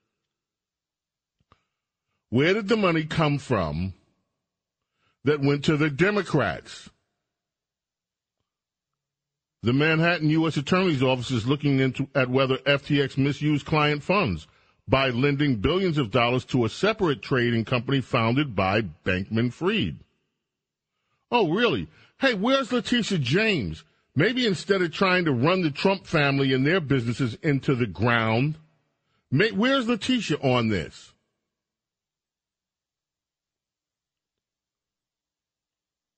Where 2.32 2.56
did 2.56 2.68
the 2.68 2.76
money 2.76 3.04
come 3.04 3.38
from 3.38 3.94
that 5.26 5.42
went 5.42 5.64
to 5.66 5.78
the 5.78 5.92
Democrats? 5.92 6.90
The 9.62 9.74
Manhattan 9.74 10.32
U.S. 10.32 10.58
Attorney's 10.58 11.04
Office 11.04 11.30
is 11.30 11.46
looking 11.46 11.80
into 11.80 12.08
at 12.16 12.28
whether 12.28 12.58
FTX 12.58 13.20
misused 13.20 13.68
client 13.68 14.02
funds 14.02 14.48
by 14.88 15.10
lending 15.10 15.58
billions 15.58 16.00
of 16.00 16.10
dollars 16.10 16.46
to 16.46 16.66
a 16.66 16.70
separate 16.70 17.22
trading 17.22 17.64
company 17.64 18.02
founded 18.02 18.56
by 18.56 18.82
Bankman 18.82 19.54
Fried. 19.54 19.98
Oh, 21.30 21.52
really? 21.52 21.88
Hey, 22.20 22.34
where's 22.34 22.72
Letitia 22.72 23.20
James? 23.20 23.84
Maybe 24.16 24.48
instead 24.48 24.82
of 24.82 24.94
trying 24.94 25.26
to 25.26 25.34
run 25.34 25.62
the 25.62 25.72
Trump 25.72 26.06
family 26.06 26.54
and 26.54 26.66
their 26.66 26.80
businesses 26.80 27.38
into 27.42 27.76
the 27.76 27.86
ground, 27.86 28.56
may, 29.30 29.52
where's 29.52 29.88
Letitia 29.88 30.38
on 30.38 30.70
this? 30.70 31.12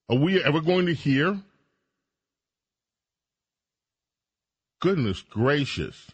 Are 0.10 0.18
we 0.18 0.42
ever 0.44 0.62
going 0.62 0.86
to 0.86 0.94
hear? 0.94 1.42
Goodness 4.80 5.22
gracious. 5.22 6.12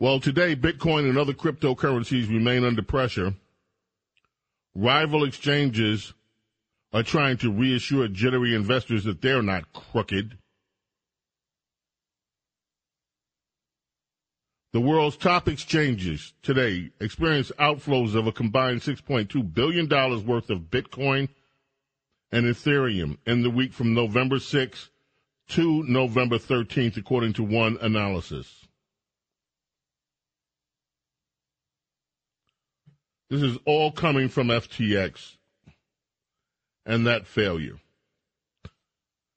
Well, 0.00 0.18
today, 0.18 0.56
Bitcoin 0.56 1.08
and 1.08 1.18
other 1.18 1.34
cryptocurrencies 1.34 2.28
remain 2.28 2.64
under 2.64 2.82
pressure. 2.82 3.34
Rival 4.74 5.24
exchanges 5.24 6.14
are 6.92 7.02
trying 7.02 7.36
to 7.38 7.52
reassure 7.52 8.08
jittery 8.08 8.54
investors 8.54 9.04
that 9.04 9.20
they're 9.20 9.42
not 9.42 9.72
crooked. 9.72 10.38
The 14.72 14.80
world's 14.80 15.16
top 15.16 15.48
exchanges 15.48 16.34
today 16.42 16.90
experienced 17.00 17.52
outflows 17.58 18.14
of 18.14 18.26
a 18.26 18.32
combined 18.32 18.82
$6.2 18.82 19.54
billion 19.54 19.88
worth 20.26 20.50
of 20.50 20.70
Bitcoin 20.70 21.28
and 22.30 22.46
Ethereum 22.46 23.16
in 23.26 23.42
the 23.42 23.50
week 23.50 23.72
from 23.72 23.94
November 23.94 24.36
6th 24.36 24.88
to 25.48 25.82
November 25.84 26.36
13th, 26.36 26.98
according 26.98 27.32
to 27.34 27.42
one 27.42 27.78
analysis. 27.80 28.66
This 33.30 33.42
is 33.42 33.58
all 33.64 33.90
coming 33.90 34.28
from 34.28 34.48
FTX 34.48 35.37
and 36.88 37.06
that 37.06 37.26
failure. 37.26 37.78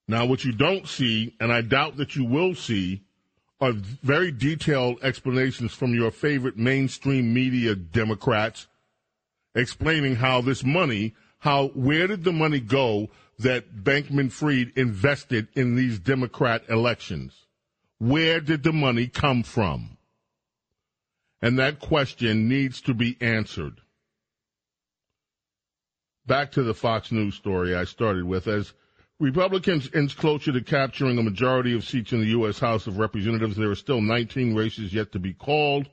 Now, 0.08 0.24
what 0.24 0.44
you 0.44 0.52
don't 0.52 0.88
see, 0.88 1.36
and 1.38 1.52
I 1.52 1.60
doubt 1.60 1.98
that 1.98 2.16
you 2.16 2.24
will 2.24 2.56
see, 2.56 3.02
are 3.60 3.72
very 3.72 4.32
detailed 4.32 4.98
explanations 5.04 5.72
from 5.72 5.94
your 5.94 6.10
favorite 6.10 6.56
mainstream 6.56 7.32
media 7.32 7.76
Democrats 7.76 8.66
explaining 9.54 10.16
how 10.16 10.40
this 10.40 10.64
money, 10.64 11.14
how, 11.38 11.68
where 11.68 12.08
did 12.08 12.24
the 12.24 12.32
money 12.32 12.58
go 12.58 13.10
that 13.38 13.84
Bankman 13.84 14.32
Fried 14.32 14.72
invested 14.74 15.46
in 15.54 15.76
these 15.76 15.98
Democrat 15.98 16.64
elections? 16.68 17.46
Where 17.98 18.40
did 18.40 18.62
the 18.64 18.72
money 18.72 19.06
come 19.06 19.42
from? 19.42 19.98
And 21.40 21.58
that 21.58 21.80
question 21.80 22.48
needs 22.48 22.80
to 22.80 22.94
be 22.94 23.16
answered 23.20 23.81
back 26.26 26.52
to 26.52 26.62
the 26.62 26.74
Fox 26.74 27.12
News 27.12 27.34
story 27.34 27.74
I 27.74 27.84
started 27.84 28.24
with. 28.24 28.46
As 28.46 28.72
Republicans 29.18 29.90
inch 29.94 30.16
closer 30.16 30.52
to 30.52 30.60
capturing 30.60 31.18
a 31.18 31.22
majority 31.22 31.74
of 31.74 31.84
seats 31.84 32.12
in 32.12 32.20
the 32.20 32.28
U.S. 32.28 32.58
House 32.58 32.86
of 32.86 32.98
Representatives, 32.98 33.56
there 33.56 33.70
are 33.70 33.76
still 33.76 34.00
19 34.00 34.54
races 34.54 34.92
yet 34.92 35.12
to 35.12 35.18
be 35.18 35.32
called. 35.32 35.88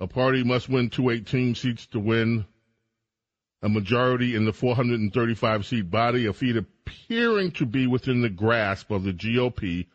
A 0.00 0.06
party 0.06 0.42
must 0.42 0.68
win 0.68 0.90
218 0.90 1.54
seats 1.54 1.86
to 1.86 2.00
win 2.00 2.44
a 3.62 3.68
majority 3.68 4.34
in 4.34 4.44
the 4.44 4.52
435 4.52 5.64
seat 5.64 5.90
body, 5.90 6.26
a 6.26 6.32
feat 6.32 6.56
appearing 6.56 7.52
to 7.52 7.64
be 7.64 7.86
within 7.86 8.20
the 8.20 8.28
grasp 8.28 8.90
of 8.90 9.04
the 9.04 9.12
GOP, 9.12 9.86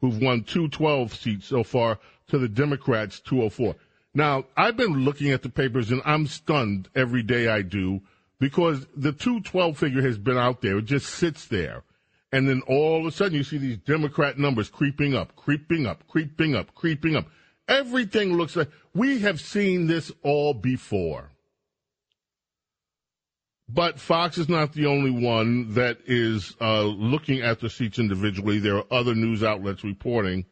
who've 0.00 0.20
won 0.20 0.42
212 0.42 1.14
seats 1.14 1.46
so 1.46 1.62
far 1.62 2.00
to 2.28 2.38
the 2.38 2.48
Democrats 2.48 3.20
204. 3.20 3.76
Now, 4.16 4.46
I've 4.56 4.78
been 4.78 5.04
looking 5.04 5.30
at 5.30 5.42
the 5.42 5.50
papers 5.50 5.90
and 5.90 6.00
I'm 6.06 6.26
stunned 6.26 6.88
every 6.94 7.22
day 7.22 7.48
I 7.48 7.60
do 7.60 8.00
because 8.40 8.86
the 8.96 9.12
212 9.12 9.76
figure 9.76 10.00
has 10.00 10.16
been 10.16 10.38
out 10.38 10.62
there. 10.62 10.78
It 10.78 10.86
just 10.86 11.10
sits 11.10 11.44
there. 11.44 11.82
And 12.32 12.48
then 12.48 12.62
all 12.62 13.00
of 13.00 13.04
a 13.04 13.10
sudden 13.10 13.36
you 13.36 13.44
see 13.44 13.58
these 13.58 13.76
Democrat 13.76 14.38
numbers 14.38 14.70
creeping 14.70 15.14
up, 15.14 15.36
creeping 15.36 15.86
up, 15.86 16.08
creeping 16.08 16.56
up, 16.56 16.74
creeping 16.74 17.14
up. 17.14 17.26
Everything 17.68 18.38
looks 18.38 18.56
like 18.56 18.70
we 18.94 19.18
have 19.18 19.38
seen 19.38 19.86
this 19.86 20.10
all 20.22 20.54
before. 20.54 21.32
But 23.68 24.00
Fox 24.00 24.38
is 24.38 24.48
not 24.48 24.72
the 24.72 24.86
only 24.86 25.10
one 25.10 25.74
that 25.74 25.98
is 26.06 26.56
uh, 26.58 26.84
looking 26.84 27.42
at 27.42 27.60
the 27.60 27.68
seats 27.68 27.98
individually. 27.98 28.60
There 28.60 28.78
are 28.78 28.86
other 28.90 29.14
news 29.14 29.42
outlets 29.42 29.84
reporting 29.84 30.46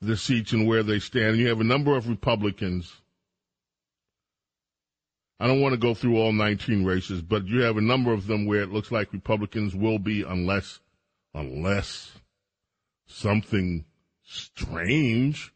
the 0.00 0.16
seats 0.16 0.52
and 0.52 0.66
where 0.66 0.82
they 0.82 0.98
stand. 0.98 1.30
And 1.30 1.38
you 1.38 1.48
have 1.48 1.60
a 1.60 1.64
number 1.64 1.96
of 1.96 2.08
Republicans. 2.08 2.92
I 5.40 5.46
don't 5.46 5.60
want 5.60 5.72
to 5.72 5.78
go 5.78 5.94
through 5.94 6.16
all 6.16 6.32
19 6.32 6.84
races, 6.84 7.22
but 7.22 7.46
you 7.46 7.62
have 7.62 7.76
a 7.76 7.82
number 7.82 8.12
of 8.12 8.26
them 8.26 8.46
where 8.46 8.62
it 8.62 8.72
looks 8.72 8.90
like 8.90 9.12
Republicans 9.12 9.74
will 9.74 9.98
be 9.98 10.22
unless, 10.22 10.80
unless 11.32 12.12
something 13.06 13.84
strange 14.24 15.52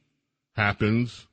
happens. 0.54 1.26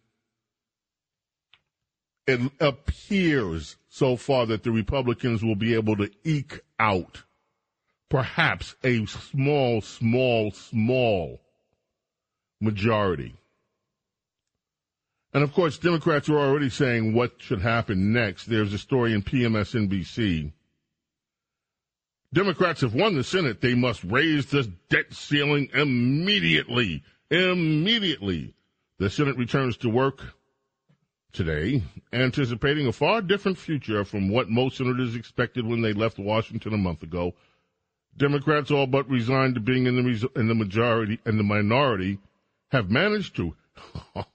It 2.26 2.52
appears 2.60 3.76
so 3.88 4.16
far 4.16 4.46
that 4.48 4.64
the 4.64 4.72
Republicans 4.72 5.44
will 5.44 5.56
be 5.56 5.74
able 5.76 5.96
to 5.98 6.10
eke 6.24 6.60
out 6.80 7.24
perhaps 8.10 8.76
a 8.84 9.06
small, 9.06 9.82
small, 9.82 10.52
small 10.52 11.40
majority. 12.62 13.36
And 15.34 15.44
of 15.44 15.54
course, 15.54 15.78
Democrats 15.78 16.28
are 16.30 16.40
already 16.40 16.70
saying 16.70 17.14
what 17.14 17.34
should 17.38 17.62
happen 17.62 18.14
next. 18.14 18.46
There's 18.46 18.74
a 18.74 18.80
story 18.80 19.14
in 19.14 19.22
PMSNBC. 19.22 20.52
Democrats 22.34 22.82
have 22.82 22.94
won 22.94 23.16
the 23.16 23.24
Senate. 23.24 23.62
They 23.62 23.76
must 23.76 24.04
raise 24.04 24.48
the 24.48 24.72
debt 24.90 25.14
ceiling 25.14 25.70
immediately. 25.74 27.04
Immediately. 27.30 28.54
The 28.98 29.10
Senate 29.10 29.38
returns 29.38 29.78
to 29.78 29.90
work 29.90 30.22
today, 31.32 31.84
anticipating 32.12 32.88
a 32.88 32.92
far 32.92 33.22
different 33.22 33.58
future 33.58 34.04
from 34.04 34.30
what 34.30 34.50
most 34.50 34.78
senators 34.78 35.16
expected 35.16 35.66
when 35.66 35.82
they 35.82 35.94
left 35.94 36.18
Washington 36.18 36.74
a 36.74 36.78
month 36.78 37.04
ago. 37.04 37.34
Democrats 38.18 38.72
all 38.72 38.88
but 38.88 39.10
resigned 39.10 39.56
to 39.56 39.62
being 39.62 39.86
in 39.86 39.96
the, 39.96 40.30
in 40.36 40.48
the 40.48 40.56
majority 40.56 41.20
and 41.26 41.40
the 41.40 41.44
minority 41.44 42.20
have 42.72 42.90
managed 42.90 43.36
to 43.36 43.56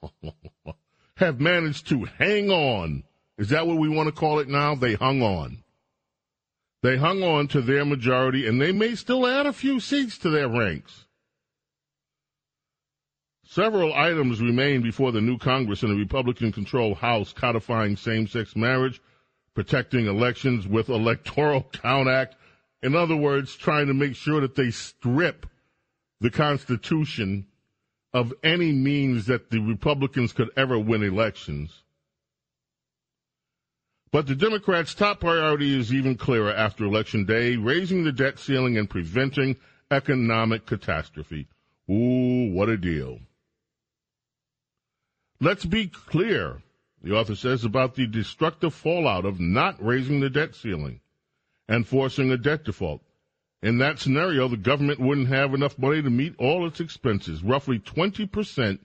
have 1.17 1.39
managed 1.39 1.87
to 1.89 2.05
hang 2.05 2.49
on. 2.49 3.03
Is 3.37 3.49
that 3.49 3.67
what 3.67 3.77
we 3.77 3.89
want 3.89 4.07
to 4.07 4.13
call 4.13 4.39
it 4.39 4.47
now? 4.47 4.75
They 4.75 4.95
hung 4.95 5.21
on. 5.21 5.63
They 6.81 6.97
hung 6.97 7.23
on 7.23 7.47
to 7.49 7.61
their 7.61 7.83
majority 7.83 8.47
and 8.47 8.61
they 8.61 8.71
may 8.71 8.95
still 8.95 9.25
add 9.25 9.45
a 9.45 9.53
few 9.53 9.79
seats 9.79 10.17
to 10.19 10.29
their 10.29 10.47
ranks. 10.47 11.05
Several 13.43 13.93
items 13.93 14.41
remain 14.41 14.81
before 14.81 15.11
the 15.11 15.21
new 15.21 15.37
Congress 15.37 15.83
in 15.83 15.91
a 15.91 15.95
Republican 15.95 16.51
controlled 16.51 16.97
House 16.97 17.31
codifying 17.31 17.95
same 17.95 18.27
sex 18.27 18.55
marriage, 18.55 19.01
protecting 19.53 20.07
elections 20.07 20.67
with 20.67 20.89
Electoral 20.89 21.63
Count 21.71 22.09
Act. 22.09 22.35
In 22.83 22.95
other 22.95 23.15
words, 23.15 23.55
trying 23.55 23.87
to 23.87 23.93
make 23.93 24.15
sure 24.15 24.41
that 24.41 24.55
they 24.55 24.71
strip 24.71 25.45
the 26.19 26.29
Constitution 26.29 27.47
of 28.15 28.33
any 28.43 28.71
means 28.71 29.25
that 29.25 29.49
the 29.49 29.59
Republicans 29.59 30.31
could 30.31 30.49
ever 30.55 30.79
win 30.79 31.03
elections. 31.03 31.83
But 34.09 34.25
the 34.25 34.35
Democrats' 34.35 34.93
top 34.93 35.19
priority 35.19 35.77
is 35.77 35.93
even 35.93 36.15
clearer 36.15 36.53
after 36.53 36.85
Election 36.85 37.25
Day 37.25 37.57
raising 37.57 38.05
the 38.05 38.13
debt 38.13 38.39
ceiling 38.39 38.77
and 38.77 38.89
preventing 38.89 39.57
economic 39.91 40.65
catastrophe. 40.65 41.49
Ooh, 41.91 42.53
what 42.53 42.69
a 42.69 42.77
deal. 42.77 43.19
Let's 45.41 45.65
be 45.65 45.87
clear, 45.87 46.61
the 47.03 47.17
author 47.17 47.35
says, 47.35 47.65
about 47.65 47.95
the 47.95 48.07
destructive 48.07 48.73
fallout 48.73 49.25
of 49.25 49.41
not 49.41 49.83
raising 49.83 50.21
the 50.21 50.29
debt 50.29 50.55
ceiling 50.55 51.01
and 51.67 51.85
forcing 51.85 52.31
a 52.31 52.37
debt 52.37 52.63
default. 52.63 53.01
In 53.65 53.79
that 53.79 53.97
scenario, 53.97 54.47
the 54.47 54.57
government 54.57 54.99
wouldn't 54.99 55.29
have 55.29 55.55
enough 55.55 55.79
money 55.79 55.99
to 55.99 56.09
meet 56.11 56.35
all 56.37 56.67
its 56.67 56.79
expenses. 56.79 57.41
Roughly 57.43 57.79
20% 57.79 58.77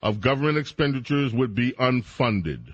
of 0.00 0.20
government 0.20 0.58
expenditures 0.58 1.32
would 1.32 1.52
be 1.52 1.72
unfunded, 1.72 2.72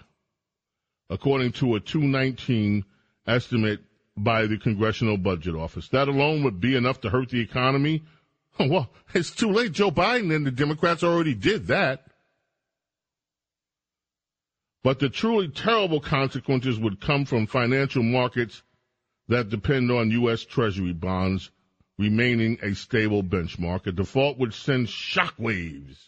according 1.09 1.53
to 1.53 1.75
a 1.75 1.81
219 1.81 2.85
estimate 3.27 3.81
by 4.15 4.45
the 4.45 4.59
Congressional 4.59 5.17
Budget 5.17 5.55
Office. 5.55 5.89
That 5.89 6.07
alone 6.07 6.45
would 6.45 6.61
be 6.61 6.77
enough 6.77 7.01
to 7.01 7.09
hurt 7.09 7.31
the 7.31 7.41
economy. 7.41 8.03
well, 8.61 8.91
it's 9.15 9.31
too 9.31 9.51
late. 9.51 9.73
Joe 9.73 9.91
Biden 9.91 10.37
and 10.37 10.45
the 10.45 10.51
Democrats 10.51 11.03
already 11.03 11.33
did 11.35 11.69
that. 11.69 12.05
But 14.85 14.99
the 14.99 15.09
truly 15.09 15.49
terrible 15.49 16.01
consequences 16.01 16.79
would 16.79 17.01
come 17.01 17.25
from 17.25 17.47
financial 17.47 18.03
markets 18.03 18.63
that 19.29 19.51
depend 19.51 19.91
on 19.91 20.11
U.S. 20.11 20.45
Treasury 20.45 20.93
bonds 20.93 21.51
remaining 21.99 22.59
a 22.63 22.75
stable 22.75 23.23
benchmark. 23.23 23.87
A 23.87 23.93
default 23.93 24.39
would 24.39 24.55
send 24.55 24.87
shockwaves 24.87 25.99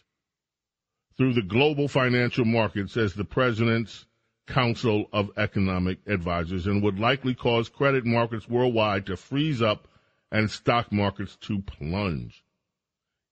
through 1.17 1.35
the 1.35 1.43
global 1.43 1.89
financial 1.89 2.45
markets 2.45 2.97
as 2.97 3.15
the 3.15 3.25
president's 3.25 4.07
Council 4.47 5.07
of 5.13 5.31
Economic 5.37 5.99
Advisors 6.07 6.67
and 6.67 6.83
would 6.83 6.99
likely 6.99 7.35
cause 7.35 7.69
credit 7.69 8.05
markets 8.05 8.49
worldwide 8.49 9.07
to 9.07 9.17
freeze 9.17 9.63
up 9.63 9.87
and 10.33 10.51
stock 10.51 10.91
markets 10.91 11.37
to 11.43 11.61
plunge. 11.61 12.43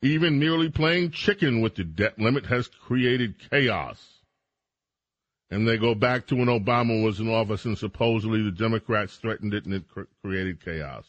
Even 0.02 0.38
merely 0.38 0.68
playing 0.68 1.10
chicken 1.10 1.60
with 1.60 1.74
the 1.74 1.82
debt 1.82 2.18
limit 2.18 2.46
has 2.46 2.68
created 2.68 3.34
chaos 3.50 4.17
and 5.50 5.66
they 5.66 5.78
go 5.78 5.94
back 5.94 6.26
to 6.26 6.36
when 6.36 6.48
Obama 6.48 7.02
was 7.02 7.20
in 7.20 7.28
office 7.28 7.64
and 7.64 7.78
supposedly 7.78 8.42
the 8.42 8.50
Democrats 8.50 9.16
threatened 9.16 9.54
it 9.54 9.64
and 9.64 9.74
it 9.74 9.88
cr- 9.88 10.02
created 10.22 10.62
chaos. 10.62 11.06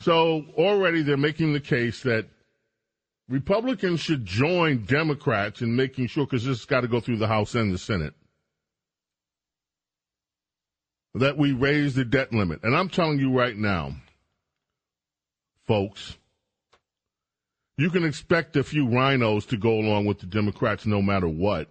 So 0.00 0.44
already 0.56 1.02
they're 1.02 1.16
making 1.16 1.52
the 1.52 1.60
case 1.60 2.02
that 2.02 2.26
Republicans 3.28 4.00
should 4.00 4.26
join 4.26 4.84
Democrats 4.84 5.62
in 5.62 5.76
making 5.76 6.08
sure, 6.08 6.26
because 6.26 6.44
this 6.44 6.58
has 6.58 6.64
got 6.66 6.80
to 6.80 6.88
go 6.88 7.00
through 7.00 7.18
the 7.18 7.28
House 7.28 7.54
and 7.54 7.72
the 7.72 7.78
Senate, 7.78 8.14
that 11.14 11.38
we 11.38 11.52
raise 11.52 11.94
the 11.94 12.04
debt 12.04 12.32
limit. 12.32 12.60
And 12.64 12.76
I'm 12.76 12.88
telling 12.88 13.20
you 13.20 13.32
right 13.32 13.56
now, 13.56 13.94
folks, 15.66 16.16
you 17.82 17.90
can 17.90 18.04
expect 18.04 18.56
a 18.56 18.62
few 18.62 18.86
RINOs 18.86 19.44
to 19.48 19.56
go 19.56 19.72
along 19.72 20.04
with 20.04 20.20
the 20.20 20.26
Democrats 20.26 20.86
no 20.86 21.02
matter 21.02 21.26
what. 21.26 21.68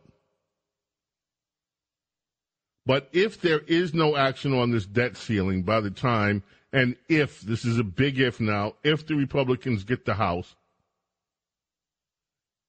But 2.86 3.08
if 3.13 3.39
there 3.39 3.60
is 3.60 3.93
no 3.93 4.17
action 4.17 4.54
on 4.54 4.71
this 4.71 4.86
debt 4.86 5.15
ceiling 5.15 5.63
by 5.63 5.80
the 5.80 5.89
time, 5.89 6.43
and 6.74 6.97
if, 7.08 7.39
this 7.39 7.63
is 7.63 7.80
a 7.80 7.86
big 7.86 8.19
if 8.19 8.41
now, 8.41 8.74
if 8.84 9.08
the 9.08 9.15
Republicans 9.15 9.86
get 9.86 10.04
the 10.04 10.15
House, 10.15 10.58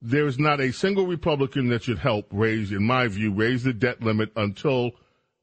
there 0.00 0.28
is 0.28 0.38
not 0.38 0.60
a 0.60 0.72
single 0.72 1.08
Republican 1.08 1.68
that 1.70 1.82
should 1.82 1.98
help 1.98 2.28
raise, 2.30 2.70
in 2.70 2.84
my 2.84 3.08
view, 3.08 3.32
raise 3.32 3.64
the 3.64 3.72
debt 3.72 4.04
limit 4.04 4.30
until 4.36 4.92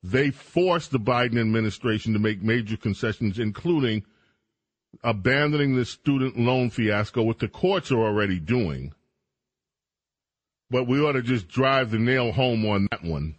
they 0.03 0.31
force 0.31 0.87
the 0.87 0.99
Biden 0.99 1.37
administration 1.37 2.13
to 2.13 2.19
make 2.19 2.41
major 2.41 2.77
concessions, 2.77 3.39
including 3.39 4.05
abandoning 5.03 5.75
this 5.75 5.89
student 5.89 6.37
loan 6.37 6.69
fiasco, 6.69 7.23
what 7.23 7.39
the 7.39 7.47
courts 7.47 7.91
are 7.91 7.99
already 7.99 8.39
doing. 8.39 8.93
But 10.69 10.87
we 10.87 11.01
ought 11.01 11.13
to 11.13 11.21
just 11.21 11.47
drive 11.47 11.91
the 11.91 11.99
nail 11.99 12.31
home 12.31 12.65
on 12.65 12.87
that 12.91 13.03
one 13.03 13.35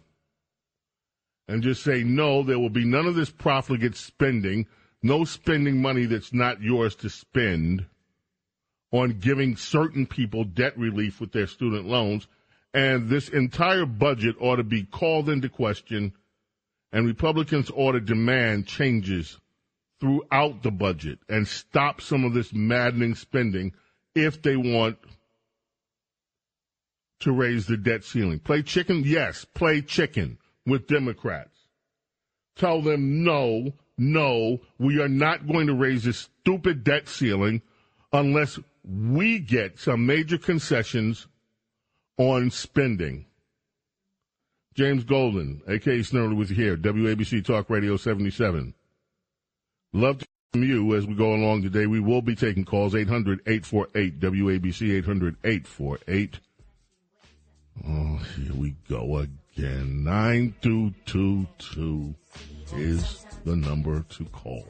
and 1.47 1.63
just 1.63 1.83
say, 1.83 2.03
no, 2.03 2.43
there 2.43 2.59
will 2.59 2.69
be 2.69 2.85
none 2.85 3.05
of 3.05 3.15
this 3.15 3.29
profligate 3.29 3.95
spending, 3.95 4.67
no 5.01 5.23
spending 5.23 5.81
money 5.81 6.05
that's 6.05 6.33
not 6.33 6.61
yours 6.61 6.95
to 6.95 7.09
spend 7.09 7.85
on 8.91 9.19
giving 9.19 9.55
certain 9.55 10.05
people 10.05 10.43
debt 10.43 10.77
relief 10.77 11.21
with 11.21 11.31
their 11.31 11.47
student 11.47 11.87
loans. 11.87 12.27
And 12.73 13.09
this 13.09 13.29
entire 13.29 13.85
budget 13.85 14.35
ought 14.39 14.57
to 14.57 14.63
be 14.63 14.83
called 14.83 15.29
into 15.29 15.49
question, 15.49 16.13
and 16.91 17.05
Republicans 17.05 17.69
ought 17.73 17.93
to 17.93 18.01
demand 18.01 18.67
changes 18.67 19.37
throughout 20.01 20.63
the 20.63 20.71
budget 20.71 21.19
and 21.29 21.47
stop 21.47 22.01
some 22.01 22.25
of 22.25 22.33
this 22.33 22.51
maddening 22.51 23.13
spending 23.13 23.71
if 24.15 24.41
they 24.41 24.57
want 24.57 24.97
to 27.19 27.31
raise 27.31 27.67
the 27.67 27.77
debt 27.77 28.03
ceiling. 28.03 28.39
Play 28.39 28.63
chicken? 28.63 29.03
Yes, 29.05 29.45
play 29.53 29.81
chicken 29.81 30.39
with 30.65 30.87
Democrats. 30.87 31.67
Tell 32.55 32.81
them 32.81 33.23
no, 33.23 33.73
no, 33.97 34.59
we 34.79 34.99
are 34.99 35.07
not 35.07 35.47
going 35.47 35.67
to 35.67 35.73
raise 35.75 36.03
this 36.03 36.29
stupid 36.41 36.83
debt 36.83 37.07
ceiling 37.07 37.61
unless 38.11 38.59
we 38.83 39.37
get 39.37 39.79
some 39.79 40.07
major 40.07 40.39
concessions 40.39 41.27
on 42.17 42.49
spending. 42.49 43.25
James 44.73 45.03
Golden, 45.03 45.61
aka 45.67 45.99
Snerdley, 45.99 46.35
with 46.35 46.49
you 46.49 46.55
here, 46.55 46.77
WABC 46.77 47.45
Talk 47.45 47.69
Radio 47.69 47.97
77. 47.97 48.73
Love 49.93 50.19
to 50.19 50.25
from 50.53 50.63
you 50.63 50.95
as 50.95 51.05
we 51.05 51.13
go 51.13 51.33
along 51.33 51.63
today. 51.63 51.85
We 51.85 51.99
will 51.99 52.21
be 52.21 52.33
taking 52.35 52.63
calls 52.65 52.93
800-848 52.93 54.19
WABC 54.19 55.03
800-848. 55.43 56.33
Oh, 57.87 58.17
here 58.35 58.53
we 58.55 58.75
go 58.89 59.17
again. 59.17 60.03
9222 60.03 62.15
is 62.75 63.25
the 63.45 63.55
number 63.55 64.01
to 64.01 64.25
call. 64.25 64.67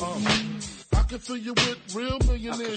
Oh. 0.00 0.60
I 0.94 1.02
can 1.02 1.18
fill 1.18 1.36
you 1.36 1.54
with 1.54 1.94
real 1.94 2.18
millionaire 2.20 2.76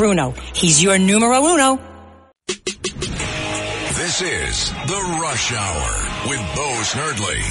Bruno. 0.00 0.32
He's 0.54 0.82
your 0.82 0.98
numero 0.98 1.44
uno. 1.44 1.78
This 2.46 4.22
is 4.22 4.70
The 4.86 5.18
Rush 5.20 5.52
Hour 5.52 5.90
with 6.26 6.40
Bo 6.56 6.68
Snerdley 6.88 7.42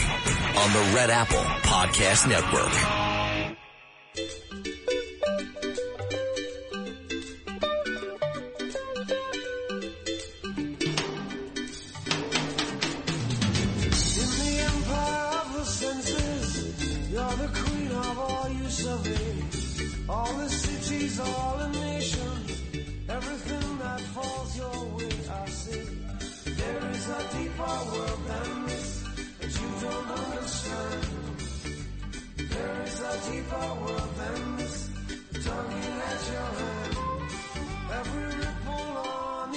on 0.57 0.73
the 0.73 0.95
Red 0.95 1.11
Apple 1.11 1.45
Podcast 1.61 2.27
Network. 2.27 3.08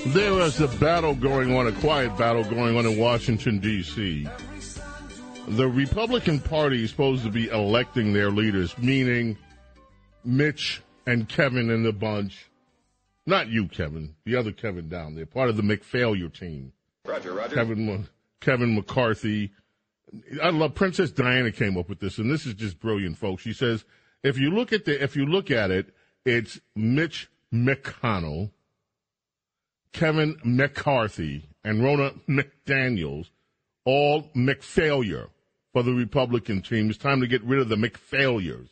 There 0.07 0.40
is 0.40 0.61
a 0.61 0.68
battle 0.79 1.14
going 1.14 1.55
on, 1.55 1.68
a 1.68 1.72
quiet 1.72 2.18
battle 2.18 2.42
going 2.44 2.77
on 2.77 2.85
in 2.87 2.98
Washington, 2.98 3.61
D.C. 3.61 4.27
The 5.48 5.68
Republican 5.68 6.40
Party 6.40 6.85
is 6.85 6.90
supposed 6.90 7.22
to 7.22 7.31
be 7.31 7.48
electing 7.48 8.12
their 8.12 8.31
leaders, 8.31 8.77
meaning 8.79 9.38
Mitch 10.25 10.83
and 11.07 11.29
Kevin 11.29 11.70
and 11.70 11.85
the 11.85 11.92
bunch. 11.92 12.51
Not 13.27 13.48
you, 13.48 13.68
Kevin, 13.68 14.16
the 14.25 14.37
other 14.37 14.51
Kevin 14.51 14.88
down 14.88 15.14
there, 15.14 15.25
part 15.25 15.48
of 15.48 15.57
the 15.57 15.62
McFailure 15.62 16.33
team. 16.33 16.72
Roger, 17.05 17.33
Roger. 17.33 17.55
Kevin, 17.55 18.09
Kevin 18.40 18.75
McCarthy. 18.75 19.53
I 20.42 20.51
love 20.51 20.75
Princess 20.75 21.11
Diana 21.11 21.53
came 21.53 21.77
up 21.79 21.88
with 21.88 22.01
this, 22.01 22.18
and 22.18 22.31
this 22.31 22.46
is 22.46 22.55
just 22.55 22.79
brilliant, 22.79 23.18
folks. 23.18 23.42
She 23.42 23.53
says 23.53 23.85
if 24.22 24.38
you 24.38 24.51
look 24.51 24.72
at 24.72 24.85
the 24.85 25.03
if 25.03 25.16
you 25.16 25.27
look 25.27 25.51
at 25.51 25.70
it, 25.70 25.94
it's 26.25 26.61
Mitch 26.77 27.29
McConnell, 27.53 28.51
Kevin 29.92 30.37
McCarthy, 30.44 31.48
and 31.64 31.83
Rona 31.83 32.12
McDaniels, 32.29 33.31
all 33.85 34.31
McFailure 34.35 35.29
for 35.72 35.83
the 35.83 35.92
Republican 35.92 36.62
team. 36.62 36.90
It's 36.90 36.98
time 36.98 37.20
to 37.20 37.27
get 37.27 37.42
rid 37.42 37.61
of 37.61 37.68
the 37.68 37.77
McFailures. 37.77 38.68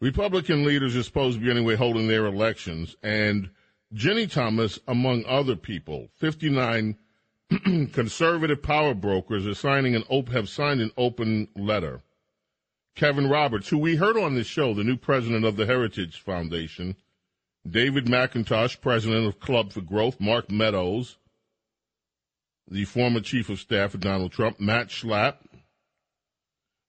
Republican 0.00 0.64
leaders 0.64 0.96
are 0.96 1.02
supposed 1.02 1.38
to 1.38 1.44
be 1.44 1.50
anyway 1.50 1.74
holding 1.74 2.08
their 2.08 2.26
elections, 2.26 2.96
and 3.02 3.50
Ginni 3.94 4.30
Thomas, 4.30 4.78
among 4.86 5.24
other 5.26 5.56
people, 5.56 6.08
59 6.14 6.96
conservative 7.92 8.62
power 8.62 8.94
brokers 8.94 9.46
are 9.46 9.54
signing 9.54 9.94
an 9.94 10.04
op- 10.08 10.28
have 10.28 10.48
signed 10.48 10.80
an 10.80 10.90
open 10.96 11.48
letter. 11.56 12.02
Kevin 12.94 13.28
Roberts, 13.28 13.68
who 13.68 13.78
we 13.78 13.96
heard 13.96 14.16
on 14.16 14.34
this 14.34 14.46
show, 14.46 14.74
the 14.74 14.84
new 14.84 14.96
president 14.96 15.44
of 15.44 15.56
the 15.56 15.66
Heritage 15.66 16.20
Foundation, 16.20 16.96
David 17.68 18.06
McIntosh, 18.06 18.80
president 18.80 19.26
of 19.26 19.40
Club 19.40 19.72
for 19.72 19.80
Growth, 19.80 20.20
Mark 20.20 20.50
Meadows, 20.50 21.16
the 22.70 22.84
former 22.84 23.20
chief 23.20 23.48
of 23.48 23.60
staff 23.60 23.94
of 23.94 24.00
Donald 24.00 24.32
Trump, 24.32 24.60
Matt 24.60 24.88
Schlapp, 24.88 25.36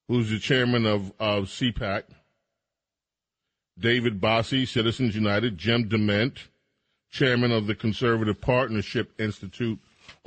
who's 0.08 0.30
the 0.30 0.40
chairman 0.40 0.86
of, 0.86 1.14
of 1.20 1.46
CPAC, 1.46 2.04
David 3.78 4.20
Bossie, 4.20 4.68
Citizens 4.68 5.16
United, 5.16 5.58
Jim 5.58 5.88
DeMint, 5.88 6.48
chairman 7.12 7.52
of 7.52 7.68
the 7.68 7.76
Conservative 7.76 8.42
Partnership 8.42 9.14
Institute. 9.20 9.80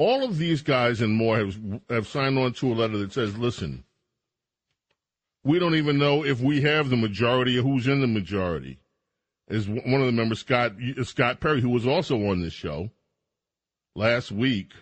All 0.05 0.25
of 0.25 0.37
these 0.37 0.63
guys 0.63 1.01
and 1.01 1.15
more 1.15 1.37
have, 1.39 1.57
have 1.89 2.09
signed 2.09 2.37
on 2.37 2.55
to 2.55 2.73
a 2.73 2.75
letter 2.75 2.99
that 2.99 3.13
says, 3.13 3.39
listen, 3.39 3.85
we 5.45 5.61
don't 5.61 5.77
even 5.77 5.97
know 5.97 6.25
if 6.25 6.41
we 6.41 6.63
have 6.63 6.91
the 6.91 6.97
majority 6.97 7.57
or 7.57 7.63
who's 7.63 7.87
in 7.87 8.01
the 8.01 8.09
majority. 8.09 8.81
Is 9.47 9.69
one 9.69 10.01
of 10.01 10.07
the 10.07 10.11
members, 10.11 10.41
Scott 10.41 10.73
Scott 11.05 11.39
Perry, 11.39 11.61
who 11.61 11.69
was 11.69 11.87
also 11.87 12.17
on 12.17 12.43
this 12.43 12.53
show 12.53 12.91
last 13.95 14.33
week. 14.33 14.73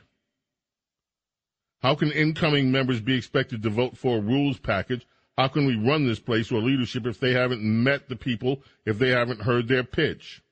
How 1.83 1.95
can 1.97 2.11
incoming 2.13 2.73
members 2.73 3.03
be 3.03 3.15
expected 3.15 3.63
to 3.63 3.69
vote 3.69 3.99
for 3.99 4.17
a 4.17 4.23
rules 4.23 4.57
package? 4.57 5.07
How 5.37 5.49
can 5.49 5.67
we 5.67 5.77
run 5.77 6.07
this 6.07 6.19
place 6.19 6.51
or 6.51 6.63
leadership 6.63 7.05
if 7.05 7.21
they 7.21 7.35
haven't 7.35 7.63
met 7.63 8.09
the 8.09 8.17
people, 8.17 8.63
if 8.87 8.99
they 8.99 9.11
haven't 9.11 9.43
heard 9.43 9.69
their 9.69 9.85
pitch? 9.85 10.43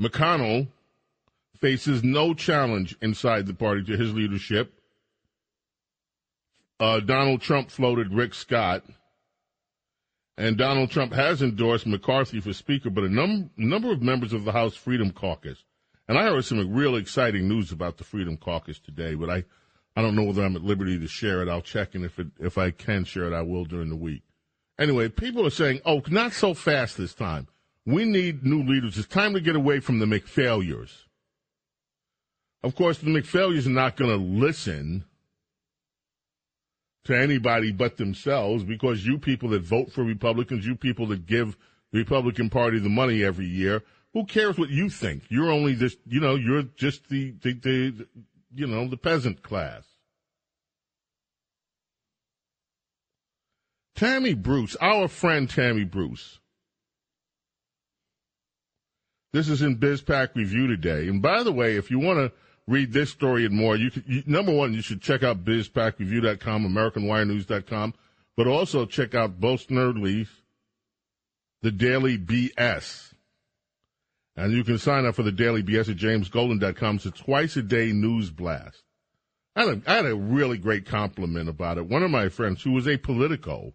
McConnell 0.00 0.66
faces 1.60 2.02
no 2.02 2.34
challenge 2.34 2.96
inside 3.02 3.46
the 3.46 3.54
party 3.54 3.82
to 3.84 3.96
his 3.96 4.14
leadership. 4.14 4.74
Uh, 6.80 7.00
Donald 7.00 7.40
Trump 7.40 7.70
floated 7.70 8.12
Rick 8.12 8.34
Scott, 8.34 8.84
and 10.36 10.56
Donald 10.56 10.90
Trump 10.90 11.12
has 11.12 11.42
endorsed 11.42 11.86
McCarthy 11.86 12.40
for 12.40 12.52
Speaker, 12.52 12.90
but 12.90 13.04
a 13.04 13.08
num- 13.08 13.50
number 13.56 13.90
of 13.90 14.00
members 14.00 14.32
of 14.32 14.44
the 14.44 14.52
House 14.52 14.76
Freedom 14.76 15.10
Caucus, 15.10 15.64
and 16.06 16.16
I 16.16 16.22
heard 16.22 16.44
some 16.44 16.72
real 16.72 16.94
exciting 16.94 17.48
news 17.48 17.72
about 17.72 17.98
the 17.98 18.04
Freedom 18.04 18.36
Caucus 18.36 18.78
today, 18.78 19.14
but 19.14 19.28
I, 19.28 19.44
I 19.96 20.02
don't 20.02 20.14
know 20.14 20.22
whether 20.22 20.44
I'm 20.44 20.54
at 20.54 20.62
liberty 20.62 20.98
to 21.00 21.08
share 21.08 21.42
it. 21.42 21.48
I'll 21.48 21.60
check, 21.60 21.96
and 21.96 22.04
if 22.04 22.20
it, 22.20 22.28
if 22.38 22.56
I 22.56 22.70
can 22.70 23.04
share 23.04 23.24
it, 23.24 23.34
I 23.34 23.42
will 23.42 23.64
during 23.64 23.90
the 23.90 23.96
week. 23.96 24.22
Anyway, 24.78 25.08
people 25.08 25.44
are 25.44 25.50
saying, 25.50 25.80
"Oh, 25.84 26.02
not 26.08 26.32
so 26.32 26.54
fast 26.54 26.96
this 26.96 27.14
time." 27.14 27.48
We 27.84 28.04
need 28.04 28.44
new 28.44 28.62
leaders. 28.62 28.98
It's 28.98 29.08
time 29.08 29.32
to 29.32 29.40
get 29.40 29.56
away 29.56 29.80
from 29.80 29.98
the 29.98 30.04
McFailures. 30.04 31.07
Of 32.62 32.74
course, 32.74 32.98
the 32.98 33.10
McFailures 33.10 33.66
are 33.66 33.70
not 33.70 33.96
going 33.96 34.10
to 34.10 34.16
listen 34.16 35.04
to 37.04 37.16
anybody 37.16 37.72
but 37.72 37.96
themselves 37.96 38.64
because 38.64 39.06
you 39.06 39.18
people 39.18 39.50
that 39.50 39.62
vote 39.62 39.92
for 39.92 40.02
Republicans, 40.02 40.66
you 40.66 40.74
people 40.74 41.06
that 41.06 41.26
give 41.26 41.56
the 41.92 41.98
Republican 41.98 42.50
Party 42.50 42.78
the 42.78 42.88
money 42.88 43.24
every 43.24 43.46
year, 43.46 43.82
who 44.12 44.24
cares 44.24 44.58
what 44.58 44.70
you 44.70 44.90
think? 44.90 45.22
You're 45.28 45.50
only 45.50 45.74
this, 45.74 45.96
you 46.06 46.20
know, 46.20 46.34
you're 46.34 46.64
just 46.64 47.08
the, 47.08 47.34
the, 47.42 47.52
the 47.54 48.06
you 48.54 48.66
know, 48.66 48.88
the 48.88 48.96
peasant 48.96 49.42
class. 49.42 49.84
Tammy 53.94 54.34
Bruce, 54.34 54.76
our 54.80 55.08
friend 55.08 55.48
Tammy 55.48 55.84
Bruce. 55.84 56.38
This 59.32 59.48
is 59.48 59.60
in 59.60 59.78
BizPac 59.78 60.34
Review 60.34 60.66
today. 60.66 61.08
And 61.08 61.20
by 61.20 61.42
the 61.42 61.52
way, 61.52 61.76
if 61.76 61.90
you 61.90 61.98
want 61.98 62.18
to 62.18 62.32
read 62.68 62.92
this 62.92 63.10
story 63.10 63.46
and 63.46 63.54
more, 63.54 63.76
you, 63.76 63.90
you 64.06 64.22
number 64.26 64.52
one, 64.52 64.74
you 64.74 64.82
should 64.82 65.00
check 65.00 65.22
out 65.22 65.42
BizPacReview.com, 65.44 66.66
AmericanWireNews.com, 66.66 67.94
but 68.36 68.46
also 68.46 68.84
check 68.84 69.14
out 69.14 69.40
Bo 69.40 69.54
Snerdley's 69.54 70.28
The 71.62 71.72
Daily 71.72 72.18
BS. 72.18 73.14
And 74.36 74.52
you 74.52 74.62
can 74.62 74.78
sign 74.78 75.06
up 75.06 75.16
for 75.16 75.24
the 75.24 75.32
Daily 75.32 75.62
BS 75.62 75.90
at 75.90 75.96
JamesGolden.com. 75.96 76.96
It's 76.96 77.06
a 77.06 77.10
twice 77.10 77.56
a 77.56 77.62
day 77.62 77.90
news 77.90 78.30
blast. 78.30 78.84
I 79.56 79.64
had, 79.64 79.68
a, 79.68 79.90
I 79.90 79.94
had 79.96 80.06
a 80.06 80.14
really 80.14 80.58
great 80.58 80.86
compliment 80.86 81.48
about 81.48 81.78
it. 81.78 81.88
One 81.88 82.04
of 82.04 82.10
my 82.10 82.28
friends 82.28 82.62
who 82.62 82.72
was 82.72 82.86
a 82.86 82.98
Politico 82.98 83.72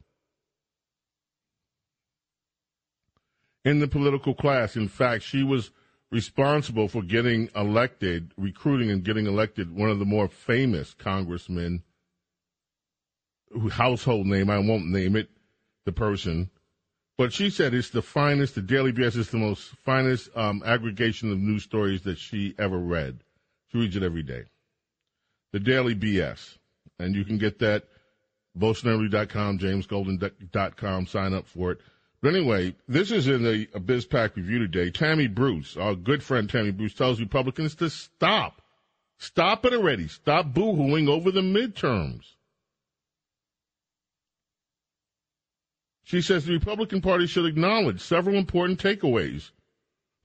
in 3.65 3.79
the 3.79 3.87
political 3.87 4.33
class, 4.33 4.75
in 4.75 4.87
fact, 4.87 5.23
she 5.23 5.43
was 5.43 5.71
responsible 6.13 6.87
for 6.87 7.01
getting 7.01 7.49
elected, 7.55 8.31
recruiting 8.37 8.91
and 8.91 9.03
getting 9.03 9.25
elected 9.25 9.75
one 9.75 9.89
of 9.89 9.97
the 9.97 10.05
more 10.05 10.27
famous 10.27 10.93
congressmen, 10.93 11.81
household 13.71 14.27
name, 14.27 14.47
I 14.47 14.59
won't 14.59 14.85
name 14.85 15.15
it, 15.15 15.29
the 15.85 15.91
person. 15.91 16.51
But 17.17 17.33
she 17.33 17.49
said 17.49 17.73
it's 17.73 17.89
the 17.89 18.03
finest, 18.03 18.53
the 18.53 18.61
Daily 18.61 18.93
BS 18.93 19.17
is 19.17 19.29
the 19.31 19.37
most 19.37 19.63
finest 19.83 20.29
um, 20.35 20.61
aggregation 20.63 21.31
of 21.31 21.39
news 21.39 21.63
stories 21.63 22.03
that 22.03 22.19
she 22.19 22.53
ever 22.59 22.77
read. 22.77 23.19
She 23.71 23.79
reads 23.79 23.95
it 23.95 24.03
every 24.03 24.23
day. 24.23 24.43
The 25.51 25.59
Daily 25.59 25.95
BS. 25.95 26.59
And 26.99 27.15
you 27.15 27.25
can 27.25 27.39
get 27.39 27.57
that, 27.59 27.85
BoSnerdley.com, 28.57 29.57
JamesGolden.com, 29.57 31.07
sign 31.07 31.33
up 31.33 31.47
for 31.47 31.71
it. 31.71 31.79
But 32.23 32.35
anyway, 32.35 32.73
this 32.87 33.11
is 33.11 33.27
in 33.27 33.43
the 33.43 33.65
BizPac 33.75 34.37
review 34.37 34.59
today. 34.59 34.89
Tammy 34.89 35.27
Bruce, 35.27 35.75
our 35.75 35.93
good 35.93 36.23
friend 36.23 36.49
Tammy 36.49 36.71
Bruce, 36.71 36.93
tells 36.93 37.19
Republicans 37.19 37.75
to 37.75 37.89
stop. 37.89 38.61
Stop 39.17 39.65
it 39.65 39.73
already. 39.73 40.07
Stop 40.07 40.53
boohooing 40.53 41.09
over 41.09 41.31
the 41.31 41.41
midterms. 41.41 42.23
She 46.05 46.21
says 46.21 46.45
the 46.45 46.53
Republican 46.53 47.01
Party 47.01 47.27
should 47.27 47.45
acknowledge 47.45 47.99
several 47.99 48.37
important 48.37 48.81
takeaways 48.81 49.51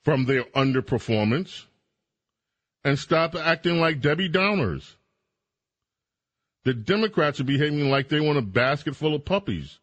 from 0.05 0.25
their 0.25 0.45
underperformance 0.55 1.65
and 2.85 2.97
stop 2.97 3.35
acting 3.35 3.81
like 3.81 4.01
Debbie 4.01 4.31
Downers. 4.31 4.95
The 6.63 6.75
Democrats 6.75 7.41
are 7.41 7.45
behaving 7.45 7.91
like 7.91 8.09
they 8.09 8.21
want 8.21 8.39
a 8.39 8.43
basket 8.43 8.95
full 8.95 9.17
of 9.17 9.25
puppies. 9.25 9.81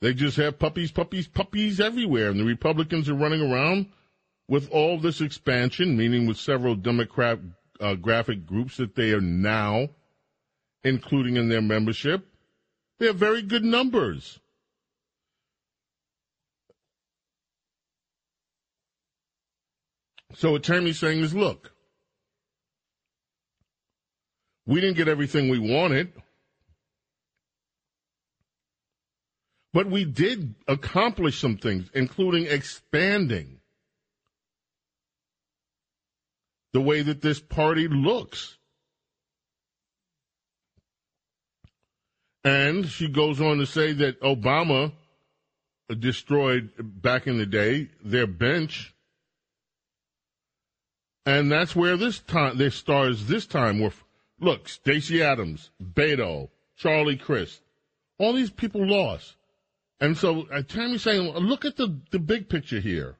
They 0.00 0.14
just 0.14 0.36
have 0.38 0.58
puppies, 0.58 0.90
puppies, 0.90 1.28
puppies 1.28 1.80
everywhere. 1.80 2.30
And 2.30 2.40
the 2.40 2.44
Republicans 2.44 3.08
are 3.08 3.14
running 3.14 3.42
around 3.42 3.86
with 4.48 4.70
all 4.70 4.98
this 4.98 5.20
expansion, 5.20 5.96
meaning 5.96 6.26
with 6.26 6.38
several 6.38 6.74
Democrat 6.74 7.38
uh, 7.80 7.94
graphic 7.94 8.46
groups 8.46 8.76
that 8.78 8.94
they 8.94 9.12
are 9.12 9.20
now 9.20 9.88
including 10.82 11.36
in 11.36 11.48
their 11.48 11.62
membership. 11.62 12.26
They 12.98 13.06
have 13.06 13.16
very 13.16 13.42
good 13.42 13.64
numbers. 13.64 14.38
So 20.34 20.52
what 20.52 20.62
Tammy's 20.62 20.98
saying 20.98 21.20
is, 21.20 21.34
look, 21.34 21.72
we 24.66 24.80
didn't 24.80 24.96
get 24.96 25.08
everything 25.08 25.48
we 25.48 25.58
wanted. 25.58 26.12
But 29.72 29.88
we 29.88 30.04
did 30.04 30.54
accomplish 30.66 31.38
some 31.38 31.56
things, 31.56 31.88
including 31.94 32.46
expanding 32.46 33.60
the 36.72 36.80
way 36.80 37.02
that 37.02 37.20
this 37.20 37.40
party 37.40 37.88
looks. 37.88 38.56
And 42.42 42.86
she 42.86 43.08
goes 43.08 43.40
on 43.40 43.58
to 43.58 43.66
say 43.66 43.92
that 43.92 44.20
Obama 44.22 44.92
destroyed 45.98 46.70
back 46.78 47.26
in 47.26 47.38
the 47.38 47.46
day 47.46 47.90
their 48.02 48.26
bench. 48.26 48.94
And 51.26 51.50
that's 51.52 51.76
where 51.76 51.96
this 51.96 52.18
time 52.18 52.56
their 52.56 52.70
stars 52.70 53.26
this 53.26 53.46
time 53.46 53.80
were. 53.80 53.92
Look, 54.40 54.68
Stacey 54.68 55.22
Adams, 55.22 55.70
Beto, 55.82 56.48
Charlie 56.76 57.18
Crist, 57.18 57.60
all 58.18 58.32
these 58.32 58.50
people 58.50 58.86
lost. 58.86 59.36
And 60.00 60.16
so 60.16 60.46
uh, 60.50 60.62
Tammy's 60.62 61.02
saying, 61.02 61.30
look 61.32 61.64
at 61.64 61.76
the, 61.76 62.00
the 62.10 62.18
big 62.18 62.48
picture 62.48 62.80
here. 62.80 63.16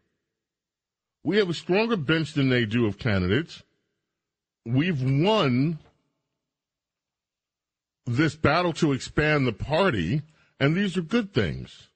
We 1.23 1.37
have 1.37 1.51
a 1.51 1.55
stronger 1.55 1.97
bench 1.97 2.33
than 2.33 2.49
they 2.49 2.65
do 2.65 2.87
of 2.87 2.99
candidates. 2.99 3.63
We've 4.65 5.03
won 5.03 5.79
this 8.07 8.35
battle 8.35 8.73
to 8.75 8.93
expand 8.93 9.47
the 9.47 9.53
party, 9.53 10.23
and 10.59 10.75
these 10.75 10.97
are 10.97 11.03
good 11.03 11.35
things. 11.35 11.89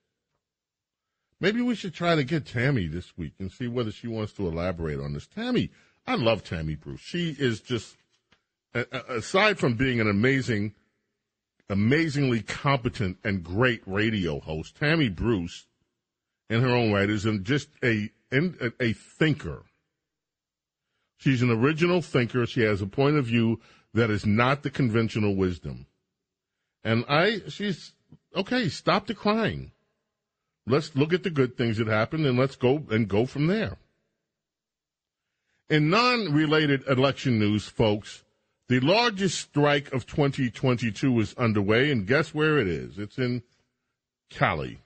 Maybe 1.40 1.60
we 1.60 1.74
should 1.74 1.94
try 1.94 2.14
to 2.14 2.24
get 2.24 2.46
Tammy 2.46 2.86
this 2.86 3.16
week 3.16 3.34
and 3.38 3.50
see 3.50 3.68
whether 3.68 3.90
she 3.90 4.06
wants 4.06 4.32
to 4.34 4.46
elaborate 4.46 5.00
on 5.00 5.14
this. 5.14 5.26
Tammy, 5.26 5.70
I 6.06 6.14
love 6.14 6.44
Tammy 6.44 6.74
Bruce. 6.74 7.00
She 7.00 7.34
is 7.38 7.60
just, 7.60 7.96
aside 8.72 9.58
from 9.58 9.74
being 9.74 10.00
an 10.00 10.08
amazing, 10.08 10.74
amazingly 11.68 12.42
competent 12.42 13.18
and 13.24 13.42
great 13.42 13.82
radio 13.86 14.40
host, 14.40 14.76
Tammy 14.76 15.08
Bruce, 15.08 15.66
in 16.50 16.60
her 16.60 16.74
own 16.74 16.92
right, 16.92 17.08
is 17.08 17.26
just 17.42 17.68
a 17.82 18.10
a 18.32 18.92
thinker. 18.92 19.62
She's 21.18 21.42
an 21.42 21.50
original 21.50 22.02
thinker. 22.02 22.46
She 22.46 22.62
has 22.62 22.82
a 22.82 22.86
point 22.86 23.16
of 23.16 23.26
view 23.26 23.60
that 23.94 24.10
is 24.10 24.26
not 24.26 24.62
the 24.62 24.70
conventional 24.70 25.36
wisdom. 25.36 25.86
And 26.82 27.04
I, 27.08 27.42
she's 27.48 27.92
okay. 28.34 28.68
Stop 28.68 29.06
the 29.06 29.14
crying. 29.14 29.70
Let's 30.66 30.96
look 30.96 31.12
at 31.12 31.22
the 31.22 31.30
good 31.30 31.56
things 31.56 31.78
that 31.78 31.86
happened 31.86 32.26
and 32.26 32.38
let's 32.38 32.56
go 32.56 32.82
and 32.90 33.06
go 33.06 33.26
from 33.26 33.46
there. 33.46 33.78
In 35.70 35.90
non-related 35.90 36.86
election 36.88 37.38
news, 37.38 37.66
folks, 37.66 38.23
the 38.68 38.80
largest 38.80 39.38
strike 39.38 39.92
of 39.92 40.06
2022 40.06 41.20
is 41.20 41.34
underway, 41.34 41.90
and 41.90 42.06
guess 42.06 42.34
where 42.34 42.58
it 42.58 42.66
is? 42.66 42.98
It's 42.98 43.18
in 43.18 43.42
Cali. 44.30 44.80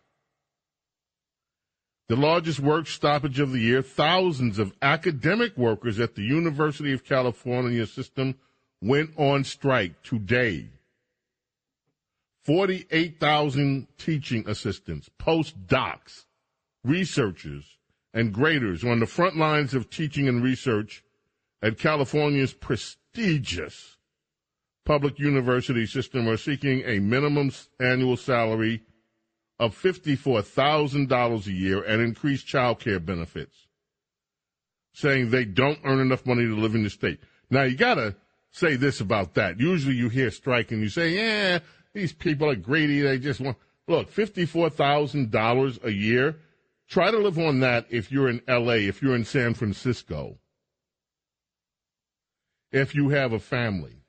The 2.08 2.16
largest 2.16 2.58
work 2.58 2.86
stoppage 2.86 3.38
of 3.38 3.52
the 3.52 3.60
year, 3.60 3.82
thousands 3.82 4.58
of 4.58 4.72
academic 4.82 5.56
workers 5.56 6.00
at 6.00 6.14
the 6.14 6.22
University 6.22 6.92
of 6.92 7.04
California 7.04 7.86
system 7.86 8.34
went 8.80 9.10
on 9.16 9.44
strike 9.44 10.02
today. 10.02 10.70
48,000 12.44 13.86
teaching 13.98 14.48
assistants, 14.48 15.10
postdocs, 15.20 16.24
researchers, 16.82 17.76
and 18.14 18.32
graders 18.32 18.82
on 18.84 19.00
the 19.00 19.06
front 19.06 19.36
lines 19.36 19.74
of 19.74 19.90
teaching 19.90 20.26
and 20.28 20.42
research 20.42 21.04
at 21.62 21.78
California's 21.78 22.54
prestigious 22.54 22.97
public 24.84 25.18
university 25.18 25.84
system 25.86 26.28
are 26.28 26.36
seeking 26.36 26.82
a 26.86 26.98
minimum 26.98 27.52
annual 27.78 28.16
salary 28.16 28.82
of 29.58 29.76
$54,000 29.80 31.46
a 31.46 31.52
year 31.52 31.82
and 31.82 32.00
increased 32.00 32.46
child 32.46 32.80
care 32.80 33.00
benefits, 33.00 33.66
saying 34.92 35.30
they 35.30 35.44
don't 35.44 35.80
earn 35.84 36.00
enough 36.00 36.24
money 36.24 36.44
to 36.44 36.56
live 36.56 36.74
in 36.74 36.84
the 36.84 36.90
state. 36.90 37.20
Now, 37.50 37.64
you 37.64 37.76
got 37.76 37.96
to 37.96 38.16
say 38.50 38.76
this 38.76 39.00
about 39.00 39.34
that. 39.34 39.60
Usually 39.60 39.94
you 39.94 40.08
hear 40.08 40.30
strike 40.30 40.70
and 40.70 40.80
you 40.80 40.88
say, 40.88 41.10
yeah, 41.10 41.58
these 41.92 42.12
people 42.12 42.48
are 42.48 42.56
greedy. 42.56 43.00
They 43.00 43.18
just 43.18 43.40
want, 43.40 43.56
look, 43.88 44.12
$54,000 44.12 45.84
a 45.84 45.92
year. 45.92 46.36
Try 46.88 47.10
to 47.10 47.18
live 47.18 47.38
on 47.38 47.60
that 47.60 47.86
if 47.90 48.10
you're 48.10 48.30
in 48.30 48.40
LA, 48.48 48.86
if 48.88 49.02
you're 49.02 49.16
in 49.16 49.24
San 49.24 49.54
Francisco, 49.54 50.38
if 52.72 52.94
you 52.94 53.10
have 53.10 53.32
a 53.32 53.38
family. 53.38 54.02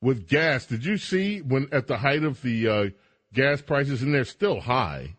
With 0.00 0.28
gas, 0.28 0.66
did 0.66 0.84
you 0.84 0.98
see 0.98 1.40
when 1.40 1.68
at 1.72 1.86
the 1.86 1.98
height 1.98 2.24
of 2.24 2.42
the 2.42 2.68
uh, 2.68 2.90
gas 3.32 3.62
prices, 3.62 4.02
and 4.02 4.14
they're 4.14 4.24
still 4.24 4.60
high, 4.60 5.16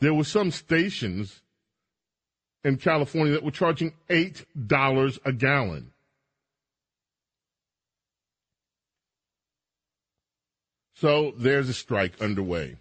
there 0.00 0.14
were 0.14 0.24
some 0.24 0.50
stations 0.50 1.42
in 2.64 2.76
California 2.76 3.32
that 3.32 3.44
were 3.44 3.50
charging 3.50 3.92
$8 4.08 5.18
a 5.24 5.32
gallon. 5.32 5.92
So 10.94 11.32
there's 11.36 11.68
a 11.68 11.74
strike 11.74 12.20
underway. 12.20 12.76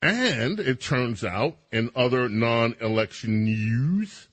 And 0.00 0.58
it 0.60 0.80
turns 0.80 1.24
out, 1.24 1.56
in 1.70 1.90
other 1.94 2.28
non 2.28 2.74
election 2.80 3.44
news, 3.44 4.28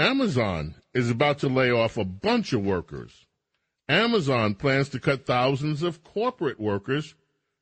Amazon 0.00 0.76
is 0.94 1.10
about 1.10 1.38
to 1.40 1.48
lay 1.48 1.70
off 1.70 1.98
a 1.98 2.04
bunch 2.04 2.54
of 2.54 2.64
workers. 2.64 3.26
Amazon 3.86 4.54
plans 4.54 4.88
to 4.88 4.98
cut 4.98 5.26
thousands 5.26 5.82
of 5.82 6.02
corporate 6.02 6.58
workers. 6.58 7.14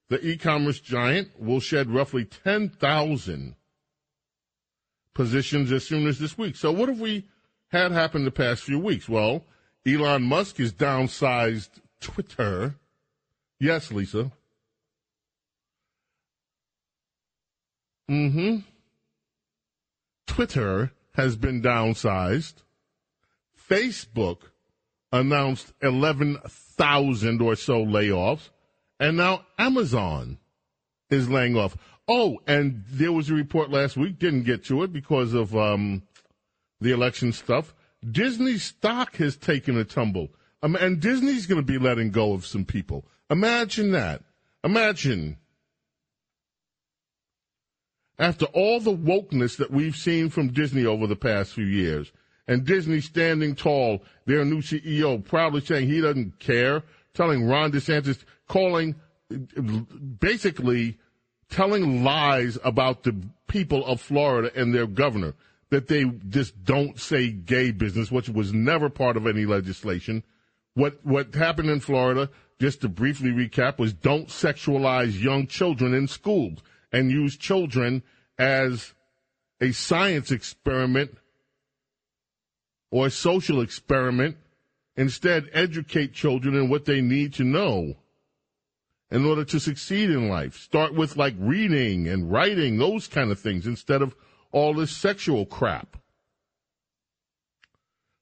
The 0.08 0.24
e 0.24 0.36
commerce 0.36 0.78
giant 0.78 1.40
will 1.40 1.58
shed 1.58 1.90
roughly 1.90 2.24
10,000 2.24 3.56
positions 5.14 5.72
as 5.72 5.84
soon 5.84 6.06
as 6.06 6.20
this 6.20 6.38
week. 6.38 6.54
So, 6.54 6.70
what 6.70 6.88
have 6.88 7.00
we 7.00 7.26
had 7.72 7.90
happen 7.90 8.24
the 8.24 8.30
past 8.30 8.62
few 8.62 8.78
weeks? 8.78 9.08
Well, 9.08 9.44
Elon 9.84 10.22
Musk 10.22 10.58
has 10.58 10.72
downsized 10.72 11.70
Twitter. 12.00 12.76
Yes, 13.58 13.90
Lisa. 13.90 14.30
Mm 18.08 18.32
hmm. 18.32 18.56
Twitter 20.26 20.92
has 21.18 21.36
been 21.36 21.60
downsized. 21.60 22.54
Facebook 23.68 24.42
announced 25.10 25.72
11,000 25.82 27.42
or 27.42 27.56
so 27.56 27.84
layoffs, 27.84 28.50
and 29.00 29.16
now 29.16 29.44
Amazon 29.58 30.38
is 31.10 31.28
laying 31.28 31.56
off. 31.56 31.76
Oh, 32.06 32.38
and 32.46 32.84
there 32.88 33.10
was 33.10 33.30
a 33.30 33.34
report 33.34 33.68
last 33.68 33.96
week, 33.96 34.20
didn't 34.20 34.44
get 34.44 34.64
to 34.66 34.84
it 34.84 34.92
because 34.92 35.34
of 35.34 35.56
um, 35.56 36.02
the 36.80 36.92
election 36.92 37.32
stuff. 37.32 37.74
Disney 38.08 38.56
stock 38.56 39.16
has 39.16 39.36
taken 39.36 39.76
a 39.76 39.84
tumble. 39.84 40.28
Um, 40.62 40.76
and 40.76 41.00
Disney's 41.00 41.46
going 41.46 41.60
to 41.60 41.66
be 41.66 41.78
letting 41.78 42.12
go 42.12 42.32
of 42.32 42.46
some 42.46 42.64
people. 42.64 43.04
Imagine 43.28 43.90
that. 43.90 44.22
Imagine. 44.62 45.36
After 48.18 48.46
all 48.46 48.80
the 48.80 48.96
wokeness 48.96 49.56
that 49.58 49.70
we've 49.70 49.94
seen 49.94 50.28
from 50.28 50.48
Disney 50.48 50.84
over 50.84 51.06
the 51.06 51.16
past 51.16 51.52
few 51.52 51.66
years, 51.66 52.10
and 52.48 52.64
Disney 52.64 53.00
standing 53.00 53.54
tall, 53.54 54.02
their 54.24 54.44
new 54.44 54.60
CEO 54.60 55.24
proudly 55.24 55.60
saying 55.60 55.88
he 55.88 56.00
doesn't 56.00 56.38
care, 56.40 56.82
telling 57.14 57.44
Ron 57.44 57.70
DeSantis, 57.70 58.24
calling, 58.48 58.96
basically 60.18 60.98
telling 61.48 62.02
lies 62.02 62.58
about 62.64 63.04
the 63.04 63.14
people 63.46 63.84
of 63.86 64.00
Florida 64.00 64.50
and 64.56 64.74
their 64.74 64.86
governor, 64.86 65.34
that 65.70 65.86
they 65.86 66.04
just 66.28 66.64
don't 66.64 66.98
say 66.98 67.30
gay 67.30 67.70
business, 67.70 68.10
which 68.10 68.28
was 68.28 68.52
never 68.52 68.88
part 68.88 69.16
of 69.16 69.26
any 69.26 69.44
legislation. 69.46 70.24
What, 70.74 71.04
what 71.04 71.34
happened 71.34 71.70
in 71.70 71.80
Florida, 71.80 72.30
just 72.58 72.80
to 72.80 72.88
briefly 72.88 73.30
recap, 73.30 73.78
was 73.78 73.92
don't 73.92 74.28
sexualize 74.28 75.20
young 75.20 75.46
children 75.46 75.94
in 75.94 76.08
schools 76.08 76.58
and 76.92 77.10
use 77.10 77.36
children 77.36 78.02
as 78.38 78.94
a 79.60 79.72
science 79.72 80.30
experiment 80.30 81.16
or 82.90 83.06
a 83.06 83.10
social 83.10 83.60
experiment. 83.60 84.36
Instead, 84.96 85.48
educate 85.52 86.12
children 86.12 86.54
in 86.54 86.68
what 86.68 86.84
they 86.84 87.00
need 87.00 87.32
to 87.34 87.44
know 87.44 87.94
in 89.10 89.24
order 89.24 89.44
to 89.44 89.60
succeed 89.60 90.10
in 90.10 90.28
life. 90.28 90.56
Start 90.56 90.94
with 90.94 91.16
like 91.16 91.34
reading 91.38 92.08
and 92.08 92.30
writing, 92.30 92.78
those 92.78 93.06
kind 93.06 93.30
of 93.30 93.38
things, 93.38 93.66
instead 93.66 94.02
of 94.02 94.14
all 94.50 94.74
this 94.74 94.90
sexual 94.90 95.46
crap. 95.46 95.96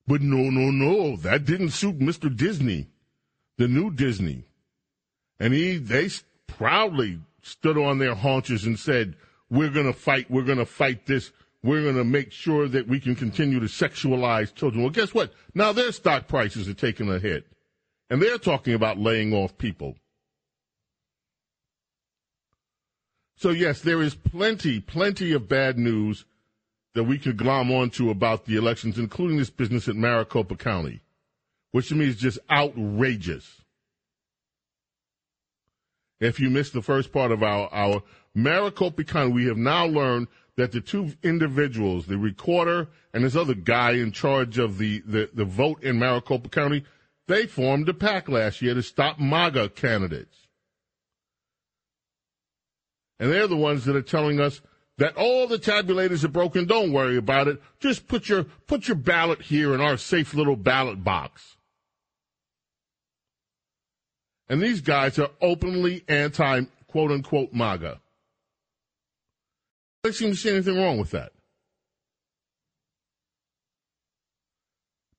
But 0.07 0.23
no, 0.23 0.51
no, 0.51 0.71
no, 0.71 1.17
that 1.17 1.45
didn't 1.45 1.71
suit 1.71 1.99
Mr. 1.99 2.35
Disney, 2.35 2.89
the 3.59 3.67
new 3.67 3.91
Disney. 3.91 4.45
And 5.41 5.53
he, 5.53 5.79
they 5.79 6.11
proudly 6.47 7.21
stood 7.47 7.79
on 7.79 7.99
their 7.99 8.15
haunches 8.15 8.65
and 8.65 8.79
said, 8.79 9.17
we're 9.49 9.71
going 9.71 9.87
to 9.87 9.93
fight, 9.93 10.31
we're 10.31 10.43
going 10.43 10.59
to 10.59 10.67
fight 10.67 11.07
this 11.07 11.33
we're 11.67 11.83
going 11.83 11.97
to 11.97 12.05
make 12.05 12.31
sure 12.31 12.69
that 12.69 12.87
we 12.87 13.01
can 13.01 13.17
continue 13.17 13.59
to 13.59 13.67
sexualize 13.67 14.55
children. 14.55 14.83
Well, 14.83 14.93
guess 14.93 15.13
what? 15.13 15.33
Now 15.53 15.73
their 15.73 15.91
stock 15.91 16.29
prices 16.29 16.69
are 16.69 16.75
taking 16.75 17.11
a 17.11 17.19
hit. 17.19 17.45
And 18.09 18.23
they're 18.23 18.39
talking 18.39 18.73
about 18.73 18.99
laying 18.99 19.35
off 19.35 19.59
people. 19.59 19.97
So, 23.37 23.51
yes, 23.51 23.81
there 23.81 24.01
is 24.01 24.15
plenty, 24.15 24.81
plenty 24.81 25.33
of 25.33 25.49
bad 25.49 25.77
news 25.77 26.25
that 26.95 27.05
we 27.05 27.19
could 27.19 27.37
glom 27.37 27.73
onto 27.73 28.11
about 28.11 28.45
the 28.45 28.57
elections, 28.57 28.97
including 28.97 29.37
this 29.37 29.51
business 29.51 29.89
at 29.89 29.97
Maricopa 29.97 30.57
County, 30.57 31.03
which 31.73 31.89
to 31.89 31.97
me 31.97 32.07
is 32.07 32.17
just 32.17 32.39
outrageous. 32.49 33.63
If 36.21 36.41
you 36.41 36.51
missed 36.51 36.73
the 36.73 36.83
first 36.83 37.13
part 37.13 37.31
of 37.31 37.43
our 37.43 37.69
our 37.73 38.03
Maricopa 38.35 39.05
County, 39.05 39.33
we 39.33 39.47
have 39.47 39.57
now 39.57 39.87
learned 39.87 40.29
that 40.57 40.73
the 40.73 40.81
two 40.81 41.13
individuals, 41.23 42.07
the 42.07 42.19
recorder 42.19 42.89
and 43.13 43.25
this 43.25 43.37
other 43.37 43.55
guy 43.55 43.93
in 43.93 44.13
charge 44.13 44.59
of 44.59 44.79
the, 44.79 45.03
the, 45.07 45.29
the 45.33 45.45
vote 45.45 45.83
in 45.83 45.99
Maricopa 45.99 46.49
County, 46.49 46.85
they 47.29 47.47
formed 47.47 47.89
a 47.89 47.95
PAC 47.95 48.29
last 48.29 48.63
year 48.63 48.75
to 48.75 48.83
stop 48.83 49.19
MAGA 49.19 49.71
candidates. 49.71 50.49
And 53.19 53.31
they're 53.33 53.47
the 53.47 53.57
ones 53.57 53.85
that 53.85 53.97
are 53.97 54.03
telling 54.03 54.41
us 54.41 54.61
that 54.99 55.17
all 55.17 55.47
the 55.47 55.59
tabulators 55.59 56.25
are 56.25 56.29
broken. 56.29 56.67
Don't 56.67 56.93
worry 56.93 57.17
about 57.17 57.49
it. 57.49 57.61
Just 57.81 58.07
put 58.09 58.29
your 58.29 58.45
put 58.67 58.89
your 58.89 58.97
ballot 58.97 59.43
here 59.43 59.75
in 59.75 59.81
our 59.81 59.97
safe 59.97 60.35
little 60.35 60.57
ballot 60.57 61.03
box. 61.05 61.56
And 64.49 64.63
these 64.63 64.81
guys 64.81 65.19
are 65.19 65.31
openly 65.41 66.05
anti 66.09 66.63
quote 66.89 67.11
unquote 67.11 67.53
MAGA. 67.53 68.01
I 70.05 70.11
seem 70.11 70.31
to 70.31 70.37
see 70.37 70.51
anything 70.51 70.77
wrong 70.77 70.99
with 70.99 71.11
that. 71.11 71.33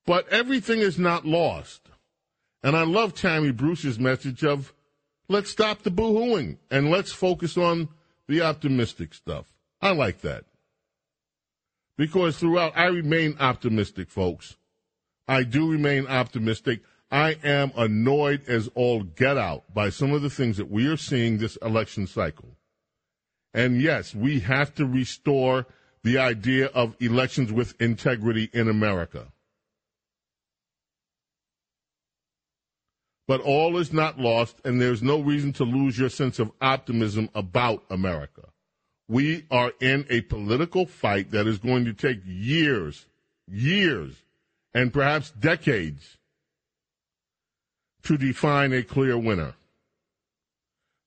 But 0.05 0.29
everything 0.29 0.79
is 0.79 0.97
not 0.97 1.25
lost. 1.25 1.81
And 2.63 2.75
I 2.75 2.83
love 2.83 3.13
Tammy 3.13 3.51
Bruce's 3.51 3.99
message 3.99 4.43
of 4.43 4.73
let's 5.27 5.51
stop 5.51 5.83
the 5.83 5.91
boo-hooing 5.91 6.57
and 6.71 6.89
let's 6.89 7.11
focus 7.11 7.57
on 7.57 7.89
the 8.27 8.41
optimistic 8.41 9.13
stuff. 9.13 9.45
I 9.81 9.91
like 9.91 10.21
that. 10.21 10.45
Because 11.97 12.37
throughout, 12.37 12.73
I 12.77 12.85
remain 12.85 13.35
optimistic, 13.39 14.09
folks. 14.09 14.55
I 15.27 15.43
do 15.43 15.69
remain 15.69 16.07
optimistic. 16.07 16.81
I 17.09 17.37
am 17.43 17.71
annoyed 17.77 18.43
as 18.47 18.69
all 18.75 19.03
get 19.03 19.37
out 19.37 19.73
by 19.73 19.89
some 19.89 20.11
of 20.11 20.21
the 20.21 20.29
things 20.29 20.57
that 20.57 20.69
we 20.69 20.87
are 20.87 20.97
seeing 20.97 21.37
this 21.37 21.55
election 21.57 22.05
cycle. 22.05 22.57
And 23.53 23.81
yes, 23.81 24.13
we 24.13 24.41
have 24.41 24.75
to 24.75 24.85
restore 24.85 25.65
the 26.03 26.17
idea 26.17 26.67
of 26.67 26.95
elections 26.99 27.51
with 27.51 27.79
integrity 27.81 28.49
in 28.53 28.67
America. 28.67 29.27
But 33.27 33.41
all 33.41 33.77
is 33.77 33.91
not 33.91 34.19
lost, 34.19 34.61
and 34.63 34.79
there's 34.79 35.03
no 35.03 35.19
reason 35.19 35.51
to 35.53 35.63
lose 35.63 35.97
your 35.97 36.09
sense 36.09 36.39
of 36.39 36.51
optimism 36.61 37.29
about 37.35 37.83
America. 37.89 38.49
We 39.09 39.45
are 39.51 39.73
in 39.81 40.05
a 40.09 40.21
political 40.21 40.85
fight 40.85 41.31
that 41.31 41.47
is 41.47 41.57
going 41.57 41.85
to 41.85 41.93
take 41.93 42.21
years, 42.25 43.05
years, 43.47 44.23
and 44.73 44.93
perhaps 44.93 45.31
decades 45.31 46.17
to 48.03 48.17
define 48.17 48.73
a 48.73 48.83
clear 48.83 49.17
winner. 49.17 49.53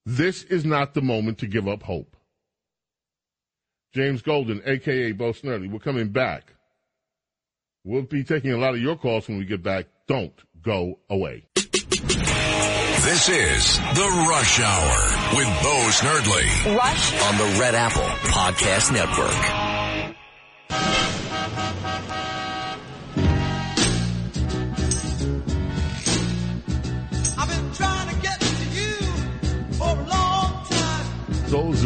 This 0.07 0.43
is 0.45 0.64
not 0.64 0.95
the 0.95 1.03
moment 1.03 1.38
to 1.38 1.47
give 1.47 1.68
up 1.68 1.82
hope. 1.82 2.16
James 3.95 4.22
Golden, 4.22 4.62
aka 4.64 5.12
Bo 5.12 5.32
Snerdley, 5.32 5.70
we're 5.70 5.78
coming 5.78 6.09
back. 6.09 6.55
We'll 7.84 8.03
be 8.03 8.24
taking 8.24 8.53
a 8.53 8.57
lot 8.59 8.74
of 8.74 8.80
your 8.80 8.97
calls 8.97 9.28
when 9.28 9.38
we 9.38 9.45
get 9.45 9.62
back. 9.62 9.86
Don't 10.07 10.34
go 10.62 10.99
away. 11.09 11.45
This 11.55 13.28
is 13.28 13.78
The 13.78 14.26
Rush 14.28 14.61
Hour 14.61 15.36
with 15.36 15.47
Bo 15.62 15.88
Snerdley. 15.91 16.76
Rush 16.76 17.22
on 17.22 17.38
the 17.38 17.59
Red 17.59 17.74
Apple 17.74 18.03
Podcast 18.03 18.93
Network. 18.93 19.59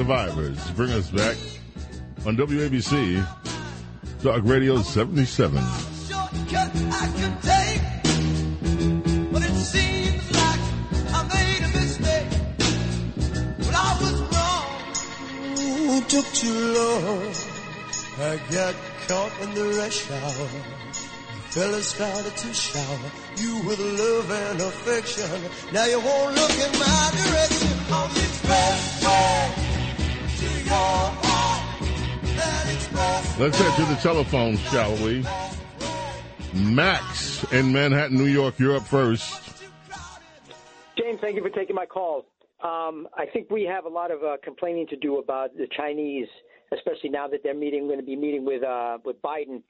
Survivors 0.04 0.70
bring 0.72 0.90
us 0.90 1.08
back 1.08 1.34
on 2.26 2.36
WABC 2.36 3.26
Talk 4.22 4.42
Radio 4.44 4.82
77. 4.82 5.56
shortcut 5.56 6.76
I 6.76 7.06
could 7.16 7.36
take, 7.40 7.80
but 9.32 9.42
it 9.42 9.54
seems 9.56 10.30
like 10.30 10.60
I 11.08 11.24
made 11.32 11.64
a 11.64 11.68
mistake. 11.72 12.28
But 13.56 13.74
I 13.74 13.96
was 14.02 14.20
wrong. 14.28 14.68
Ooh, 15.96 16.02
took 16.02 16.26
too 16.34 16.52
long. 16.52 17.32
I 18.20 18.36
got 18.52 18.74
caught 19.08 19.32
in 19.40 19.54
the 19.54 19.64
rush 19.78 20.10
hour. 20.10 20.48
The 21.32 21.60
fellas 21.60 21.88
started 21.88 22.36
to 22.36 22.52
shower 22.52 23.10
you 23.38 23.56
with 23.66 23.78
love 23.80 24.30
and 24.30 24.60
affection. 24.60 25.40
Now 25.72 25.86
you 25.86 25.98
won't 25.98 26.34
look 26.36 26.50
in 26.50 26.72
my 26.78 27.10
direction 27.24 27.72
on 27.90 28.12
the 28.12 28.20
expressway 28.20 29.54
to 29.54 29.63
Let's 33.36 33.58
head 33.58 33.76
to 33.76 33.94
the 33.94 33.98
telephone, 34.00 34.56
shall 34.56 34.94
we? 35.04 35.24
Max 36.54 37.44
in 37.52 37.72
Manhattan, 37.72 38.16
New 38.16 38.26
York, 38.26 38.58
you're 38.58 38.76
up 38.76 38.86
first. 38.86 39.62
James, 40.96 41.18
thank 41.20 41.34
you 41.34 41.42
for 41.42 41.50
taking 41.50 41.74
my 41.74 41.84
call. 41.84 42.26
Um, 42.62 43.08
I 43.14 43.26
think 43.32 43.50
we 43.50 43.64
have 43.64 43.84
a 43.84 43.88
lot 43.88 44.10
of 44.10 44.22
uh, 44.22 44.36
complaining 44.42 44.86
to 44.88 44.96
do 44.96 45.18
about 45.18 45.56
the 45.56 45.66
Chinese, 45.76 46.28
especially 46.72 47.10
now 47.10 47.26
that 47.28 47.42
they're 47.42 47.54
meeting, 47.54 47.86
going 47.88 47.98
to 47.98 48.06
be 48.06 48.16
meeting 48.16 48.44
with 48.44 48.62
uh, 48.62 48.98
with 49.04 49.20
Biden. 49.20 49.62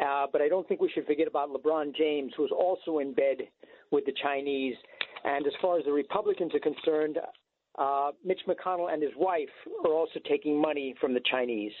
Uh, 0.00 0.26
but 0.30 0.42
I 0.42 0.48
don't 0.48 0.68
think 0.68 0.80
we 0.80 0.90
should 0.94 1.06
forget 1.06 1.26
about 1.26 1.48
LeBron 1.48 1.96
James, 1.96 2.32
who's 2.36 2.52
also 2.52 2.98
in 2.98 3.14
bed 3.14 3.38
with 3.90 4.04
the 4.04 4.12
Chinese. 4.22 4.76
And 5.24 5.46
as 5.46 5.54
far 5.60 5.78
as 5.78 5.84
the 5.86 5.92
Republicans 5.92 6.52
are 6.54 6.60
concerned, 6.60 7.18
uh, 7.78 8.10
Mitch 8.24 8.40
McConnell 8.48 8.92
and 8.92 9.02
his 9.02 9.12
wife 9.16 9.48
are 9.84 9.92
also 9.92 10.20
taking 10.28 10.60
money 10.60 10.94
from 11.00 11.14
the 11.14 11.20
Chinese. 11.30 11.72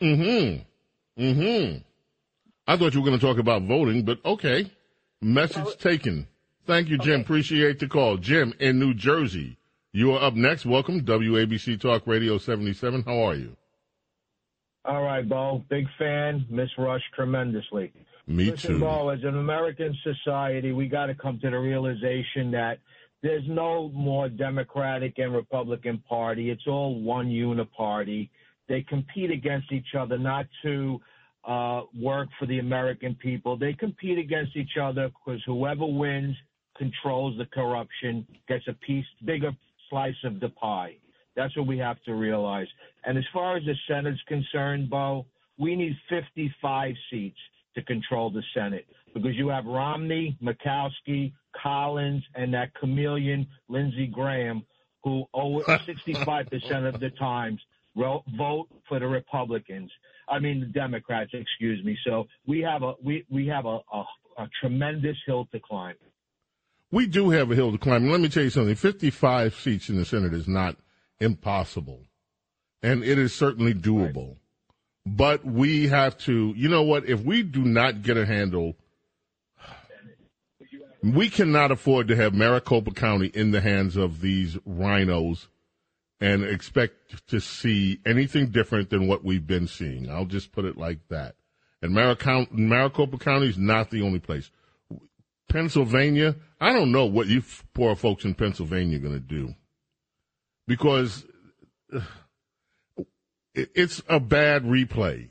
Mm-hmm. 0.00 1.22
Mm-hmm. 1.22 1.78
I 2.66 2.76
thought 2.76 2.94
you 2.94 3.00
were 3.00 3.06
going 3.06 3.18
to 3.18 3.26
talk 3.26 3.38
about 3.38 3.62
voting, 3.62 4.04
but 4.04 4.18
okay. 4.24 4.70
Message 5.20 5.76
taken. 5.78 6.26
Thank 6.66 6.88
you, 6.88 6.98
Jim. 6.98 7.20
Appreciate 7.20 7.78
the 7.78 7.88
call. 7.88 8.16
Jim 8.16 8.54
in 8.58 8.78
New 8.78 8.94
Jersey. 8.94 9.58
You 9.92 10.12
are 10.12 10.22
up 10.22 10.34
next. 10.34 10.64
Welcome, 10.64 11.02
WABC 11.02 11.80
Talk 11.80 12.06
Radio 12.06 12.38
77. 12.38 13.02
How 13.02 13.22
are 13.28 13.34
you? 13.34 13.56
All 14.84 15.02
right, 15.02 15.28
Bo. 15.28 15.64
Big 15.68 15.86
fan. 15.98 16.46
Miss 16.48 16.70
Rush 16.78 17.02
tremendously. 17.14 17.92
Me 18.26 18.50
Listen, 18.50 18.74
too. 18.74 18.80
Bo, 18.80 19.10
as 19.10 19.22
an 19.22 19.36
American 19.38 19.96
society, 20.02 20.72
we 20.72 20.88
got 20.88 21.06
to 21.06 21.14
come 21.14 21.38
to 21.40 21.50
the 21.50 21.58
realization 21.58 22.50
that 22.52 22.78
there's 23.22 23.44
no 23.46 23.88
more 23.90 24.28
Democratic 24.28 25.18
and 25.18 25.32
Republican 25.32 25.98
party. 26.08 26.50
It's 26.50 26.66
all 26.66 27.00
one 27.00 27.28
uniparty. 27.28 28.28
They 28.68 28.82
compete 28.82 29.30
against 29.30 29.70
each 29.70 29.94
other 29.96 30.18
not 30.18 30.46
to 30.62 31.00
uh, 31.44 31.82
work 31.98 32.28
for 32.38 32.46
the 32.46 32.58
American 32.58 33.14
people. 33.14 33.56
They 33.56 33.74
compete 33.74 34.18
against 34.18 34.56
each 34.56 34.76
other 34.80 35.08
because 35.08 35.40
whoever 35.46 35.86
wins 35.86 36.36
controls 36.76 37.36
the 37.38 37.46
corruption, 37.46 38.26
gets 38.48 38.66
a 38.66 38.72
piece, 38.72 39.06
bigger 39.24 39.52
slice 39.88 40.14
of 40.24 40.40
the 40.40 40.48
pie. 40.50 40.96
That's 41.36 41.56
what 41.56 41.66
we 41.66 41.78
have 41.78 42.02
to 42.04 42.14
realize. 42.14 42.66
And 43.04 43.16
as 43.16 43.24
far 43.32 43.56
as 43.56 43.64
the 43.64 43.74
Senate's 43.88 44.20
concerned, 44.26 44.90
Bo, 44.90 45.26
we 45.58 45.76
need 45.76 45.96
55 46.08 46.94
seats 47.10 47.38
to 47.74 47.82
control 47.82 48.30
the 48.30 48.42
Senate 48.54 48.86
because 49.14 49.34
you 49.36 49.48
have 49.48 49.64
Romney, 49.66 50.36
Murkowski, 50.42 51.32
Collins, 51.60 52.22
and 52.34 52.52
that 52.54 52.74
chameleon 52.74 53.46
Lindsey 53.68 54.06
Graham, 54.06 54.64
who 55.04 55.24
oh, 55.34 55.62
65% 55.68 56.94
of 56.94 57.00
the 57.00 57.10
times 57.10 57.60
vote 57.94 58.68
for 58.88 58.98
the 58.98 59.06
Republicans. 59.06 59.90
I 60.28 60.38
mean 60.38 60.60
the 60.60 60.66
Democrats, 60.66 61.32
excuse 61.34 61.84
me. 61.84 61.96
So 62.06 62.26
we 62.46 62.60
have 62.60 62.82
a 62.82 62.94
we 63.02 63.26
we 63.28 63.46
have 63.48 63.66
a, 63.66 63.80
a, 63.92 64.04
a 64.38 64.48
tremendous 64.60 65.16
hill 65.26 65.46
to 65.52 65.60
climb. 65.60 65.96
We 66.90 67.06
do 67.06 67.30
have 67.30 67.50
a 67.50 67.54
hill 67.54 67.72
to 67.72 67.78
climb. 67.78 68.10
Let 68.10 68.20
me 68.20 68.28
tell 68.28 68.42
you 68.42 68.50
something. 68.50 68.74
55 68.74 69.54
seats 69.54 69.88
in 69.88 69.96
the 69.96 70.04
Senate 70.04 70.34
is 70.34 70.46
not 70.46 70.76
impossible. 71.20 72.02
And 72.82 73.02
it 73.02 73.18
is 73.18 73.34
certainly 73.34 73.72
doable. 73.72 74.36
But 75.06 75.44
we 75.44 75.88
have 75.88 76.18
to, 76.18 76.52
you 76.56 76.68
know 76.68 76.82
what? 76.82 77.08
If 77.08 77.22
we 77.22 77.42
do 77.42 77.62
not 77.62 78.02
get 78.02 78.16
a 78.16 78.26
handle, 78.26 78.76
we 81.02 81.28
cannot 81.28 81.70
afford 81.70 82.08
to 82.08 82.16
have 82.16 82.34
Maricopa 82.34 82.92
County 82.92 83.26
in 83.26 83.50
the 83.50 83.60
hands 83.60 83.96
of 83.96 84.20
these 84.20 84.56
RINOs 84.68 85.48
and 86.20 86.44
expect 86.44 87.26
to 87.28 87.40
see 87.40 88.00
anything 88.06 88.50
different 88.50 88.90
than 88.90 89.08
what 89.08 89.24
we've 89.24 89.46
been 89.46 89.66
seeing. 89.66 90.08
I'll 90.08 90.24
just 90.24 90.52
put 90.52 90.64
it 90.64 90.76
like 90.76 91.08
that. 91.08 91.34
And 91.82 91.92
Maricopa, 91.92 93.18
County 93.18 93.48
is 93.48 93.58
not 93.58 93.90
the 93.90 94.02
only 94.02 94.20
place. 94.20 94.50
Pennsylvania, 95.48 96.36
I 96.60 96.72
don't 96.72 96.92
know 96.92 97.06
what 97.06 97.26
you 97.26 97.42
poor 97.74 97.96
folks 97.96 98.24
in 98.24 98.34
Pennsylvania 98.34 98.98
are 98.98 99.02
going 99.02 99.14
to 99.14 99.20
do 99.20 99.54
because 100.68 101.26
it's 103.54 104.00
a 104.08 104.20
bad 104.20 104.62
replay. 104.62 105.28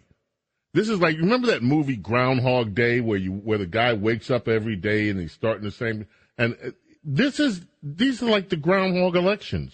This 0.74 0.88
is 0.88 1.00
like 1.00 1.18
remember 1.18 1.48
that 1.48 1.64
movie 1.64 1.98
Groundhog 1.98 2.74
Day 2.74 3.02
where 3.02 3.18
you 3.18 3.32
where 3.32 3.58
the 3.58 3.66
guy 3.66 3.94
wakes 3.94 4.32
up 4.32 4.48
every 4.48 4.76
day 4.76 5.10
and 5.10 5.20
he's 5.20 5.34
starting 5.34 5.64
the 5.64 5.72
same 5.72 6.08
and 6.38 6.56
uh, 6.66 6.72
this 7.04 7.40
is 7.40 7.62
these 7.84 8.22
are 8.22 8.30
like 8.30 8.50
the 8.50 8.56
groundhog 8.58 9.16
elections. 9.16 9.74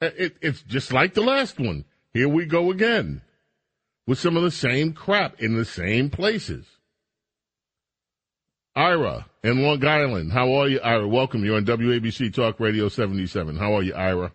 Uh, 0.00 0.10
It, 0.16 0.36
it's 0.40 0.62
just 0.62 0.92
like 0.92 1.14
the 1.14 1.20
last 1.22 1.60
one. 1.60 1.84
Here 2.12 2.28
we 2.28 2.46
go 2.46 2.70
again 2.70 3.22
with 4.06 4.18
some 4.18 4.36
of 4.36 4.42
the 4.42 4.50
same 4.50 4.92
crap 4.92 5.40
in 5.40 5.56
the 5.56 5.64
same 5.64 6.10
places. 6.10 6.66
Ira 8.74 9.26
in 9.44 9.62
Long 9.62 9.84
Island, 9.84 10.32
how 10.32 10.52
are 10.54 10.68
you, 10.68 10.80
Ira? 10.80 11.06
Welcome. 11.06 11.44
You're 11.44 11.56
on 11.56 11.64
WABC 11.64 12.32
Talk 12.34 12.58
Radio 12.58 12.88
77. 12.88 13.56
How 13.56 13.76
are 13.76 13.82
you, 13.82 13.94
Ira? 13.94 14.32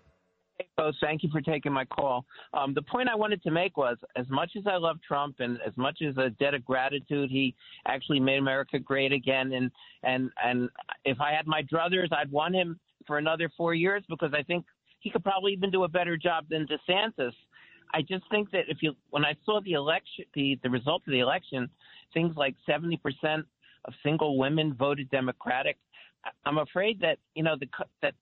Hey, 0.58 0.68
folks, 0.78 0.98
thank 1.02 1.22
you 1.22 1.30
for 1.32 1.42
taking 1.42 1.74
my 1.74 1.84
call. 1.84 2.26
Um, 2.54 2.74
the 2.74 2.82
point 2.82 3.10
I 3.10 3.16
wanted 3.16 3.44
to 3.44 3.52
make 3.52 3.76
was, 3.76 3.98
as 4.16 4.26
much 4.30 4.52
as 4.58 4.64
I 4.66 4.78
love 4.78 4.98
Trump 5.06 5.36
and 5.40 5.60
as 5.66 5.76
much 5.76 6.02
as 6.02 6.16
a 6.18 6.30
debt 6.30 6.54
of 6.54 6.64
gratitude, 6.64 7.30
he 7.30 7.54
actually 7.86 8.22
made 8.22 8.38
America 8.40 8.80
great 8.80 9.12
again. 9.12 9.52
And 9.52 9.70
and 10.04 10.32
and 10.44 10.70
if 11.04 11.20
I 11.20 11.34
had 11.34 11.46
my 11.46 11.62
druthers, 11.64 12.12
I'd 12.14 12.32
want 12.32 12.56
him 12.56 12.80
for 13.06 13.18
another 13.18 13.52
four 13.58 13.74
years 13.74 14.04
because 14.08 14.34
I 14.34 14.44
think 14.44 14.66
he 15.00 15.10
could 15.10 15.24
probably 15.24 15.52
even 15.52 15.72
do 15.72 15.84
a 15.84 15.90
better 15.90 16.16
job 16.16 16.46
than 16.50 16.68
DeSantis. 16.68 17.34
I 17.94 18.02
just 18.02 18.24
think 18.32 18.50
that 18.52 18.64
if 18.68 18.78
you, 18.82 18.96
when 19.10 19.24
I 19.26 19.36
saw 19.46 19.60
the 19.62 19.74
election, 19.74 20.26
the 20.34 20.58
the 20.64 20.70
result 20.70 21.04
of 21.06 21.12
the 21.12 21.20
election, 21.20 21.70
things 22.14 22.36
like 22.38 22.56
seventy 22.66 22.98
percent 22.98 23.46
of 23.84 23.94
single 24.04 24.38
women 24.38 24.74
voted 24.74 25.10
Democratic. 25.12 25.78
I'm 26.46 26.60
afraid 26.60 27.02
that 27.02 27.18
you 27.36 27.44
know 27.44 27.58
the 27.60 27.68
that 28.02 28.14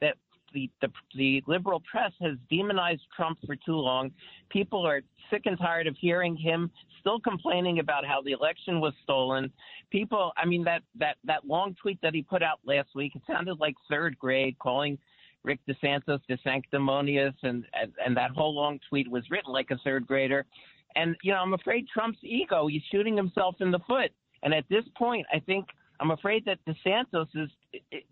that 0.00 0.16
the, 0.52 0.70
the 0.80 0.88
the 1.16 1.42
liberal 1.46 1.82
press 1.90 2.12
has 2.20 2.36
demonized 2.50 3.02
Trump 3.16 3.38
for 3.46 3.56
too 3.56 3.76
long. 3.76 4.10
People 4.50 4.86
are 4.86 5.02
sick 5.30 5.42
and 5.46 5.58
tired 5.58 5.86
of 5.86 5.96
hearing 6.00 6.36
him 6.36 6.70
still 7.00 7.20
complaining 7.20 7.80
about 7.80 8.06
how 8.06 8.22
the 8.22 8.32
election 8.32 8.80
was 8.80 8.94
stolen. 9.02 9.52
People, 9.90 10.32
I 10.36 10.46
mean 10.46 10.64
that 10.64 10.82
that 10.98 11.16
that 11.24 11.46
long 11.46 11.74
tweet 11.80 12.00
that 12.02 12.14
he 12.14 12.22
put 12.22 12.42
out 12.42 12.60
last 12.64 12.88
week, 12.94 13.14
it 13.14 13.22
sounded 13.26 13.58
like 13.60 13.74
third 13.90 14.18
grade, 14.18 14.58
calling 14.58 14.98
Rick 15.42 15.60
DeSantis 15.68 16.20
the 16.28 16.38
sanctimonious, 16.44 17.34
and 17.42 17.64
and, 17.74 17.92
and 18.04 18.16
that 18.16 18.30
whole 18.30 18.54
long 18.54 18.78
tweet 18.88 19.10
was 19.10 19.24
written 19.30 19.52
like 19.52 19.70
a 19.70 19.78
third 19.84 20.06
grader. 20.06 20.46
And 20.94 21.16
you 21.22 21.32
know, 21.32 21.38
I'm 21.38 21.54
afraid 21.54 21.86
Trump's 21.92 22.18
ego, 22.22 22.68
he's 22.68 22.82
shooting 22.90 23.16
himself 23.16 23.56
in 23.60 23.70
the 23.70 23.80
foot. 23.80 24.10
And 24.42 24.54
at 24.54 24.64
this 24.68 24.84
point, 24.96 25.26
I 25.32 25.38
think 25.40 25.66
I'm 26.00 26.10
afraid 26.10 26.44
that 26.46 26.58
DeSantis 26.66 27.28
is. 27.34 27.50
It, 27.72 28.04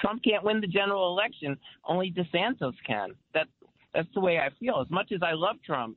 Trump 0.00 0.22
can't 0.22 0.44
win 0.44 0.60
the 0.60 0.66
general 0.66 1.08
election. 1.12 1.56
Only 1.84 2.12
DeSantis 2.12 2.74
can. 2.86 3.10
That 3.32 3.46
that's 3.94 4.08
the 4.14 4.20
way 4.20 4.38
I 4.38 4.50
feel. 4.58 4.80
As 4.80 4.90
much 4.90 5.12
as 5.12 5.20
I 5.22 5.32
love 5.32 5.56
Trump, 5.64 5.96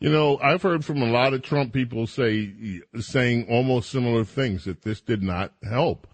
You 0.00 0.10
know, 0.10 0.38
I've 0.42 0.62
heard 0.62 0.84
from 0.84 1.00
a 1.00 1.06
lot 1.10 1.32
of 1.32 1.42
Trump 1.42 1.72
people 1.72 2.06
say 2.08 2.80
saying 2.98 3.46
almost 3.48 3.90
similar 3.90 4.24
things 4.24 4.64
that 4.64 4.82
this 4.82 5.00
did 5.00 5.22
not 5.22 5.52
help, 5.62 6.08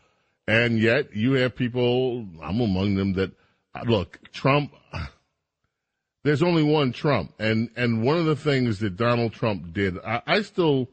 and 0.47 0.79
yet 0.79 1.17
you 1.17 1.33
have 1.33 1.57
people, 1.57 2.27
I'm 2.43 2.61
among 2.61 2.97
them, 2.97 3.15
that 3.15 3.33
uh, 3.75 3.85
look, 3.87 4.21
Trump. 4.33 4.73
There's 6.25 6.43
only 6.43 6.63
one 6.65 6.93
Trump, 6.93 7.33
and 7.39 7.71
and 7.77 8.03
one 8.03 8.19
of 8.19 8.27
the 8.27 8.37
things 8.37 8.81
that 8.81 8.97
Donald 8.97 9.33
Trump 9.33 9.73
did, 9.73 9.99
I, 10.05 10.21
I 10.27 10.43
still 10.43 10.89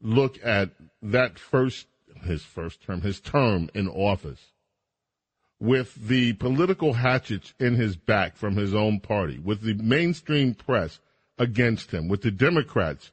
look 0.00 0.38
at 0.42 0.70
that 1.02 1.38
first 1.38 1.86
his 2.22 2.42
first 2.42 2.82
term, 2.82 3.02
his 3.02 3.20
term 3.20 3.70
in 3.74 3.88
office, 3.88 4.52
with 5.58 5.94
the 5.94 6.32
political 6.34 6.94
hatchets 6.94 7.54
in 7.60 7.74
his 7.74 7.96
back 7.96 8.36
from 8.36 8.56
his 8.56 8.74
own 8.74 9.00
party, 9.00 9.38
with 9.38 9.60
the 9.60 9.74
mainstream 9.74 10.54
press 10.54 11.00
against 11.38 11.90
him, 11.90 12.08
with 12.08 12.22
the 12.22 12.30
Democrats 12.30 13.12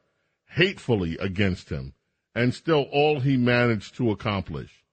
hatefully 0.51 1.17
against 1.19 1.69
him, 1.69 1.93
and 2.33 2.53
still 2.53 2.83
all 2.91 3.19
he 3.19 3.37
managed 3.37 3.95
to 3.95 4.11
accomplish. 4.11 4.83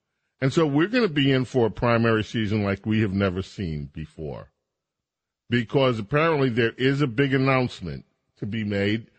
And 0.40 0.52
so 0.52 0.66
we're 0.66 0.88
going 0.88 1.06
to 1.06 1.14
be 1.14 1.32
in 1.32 1.44
for 1.44 1.66
a 1.66 1.70
primary 1.70 2.24
season 2.24 2.64
like 2.64 2.84
we 2.84 3.00
have 3.00 3.12
never 3.12 3.40
seen 3.40 3.90
before. 3.92 4.50
Because 5.48 5.98
apparently 5.98 6.48
there 6.48 6.72
is 6.76 7.00
a 7.00 7.06
big 7.06 7.32
announcement 7.32 8.04
to 8.38 8.46
be 8.46 8.64
made. 8.64 9.10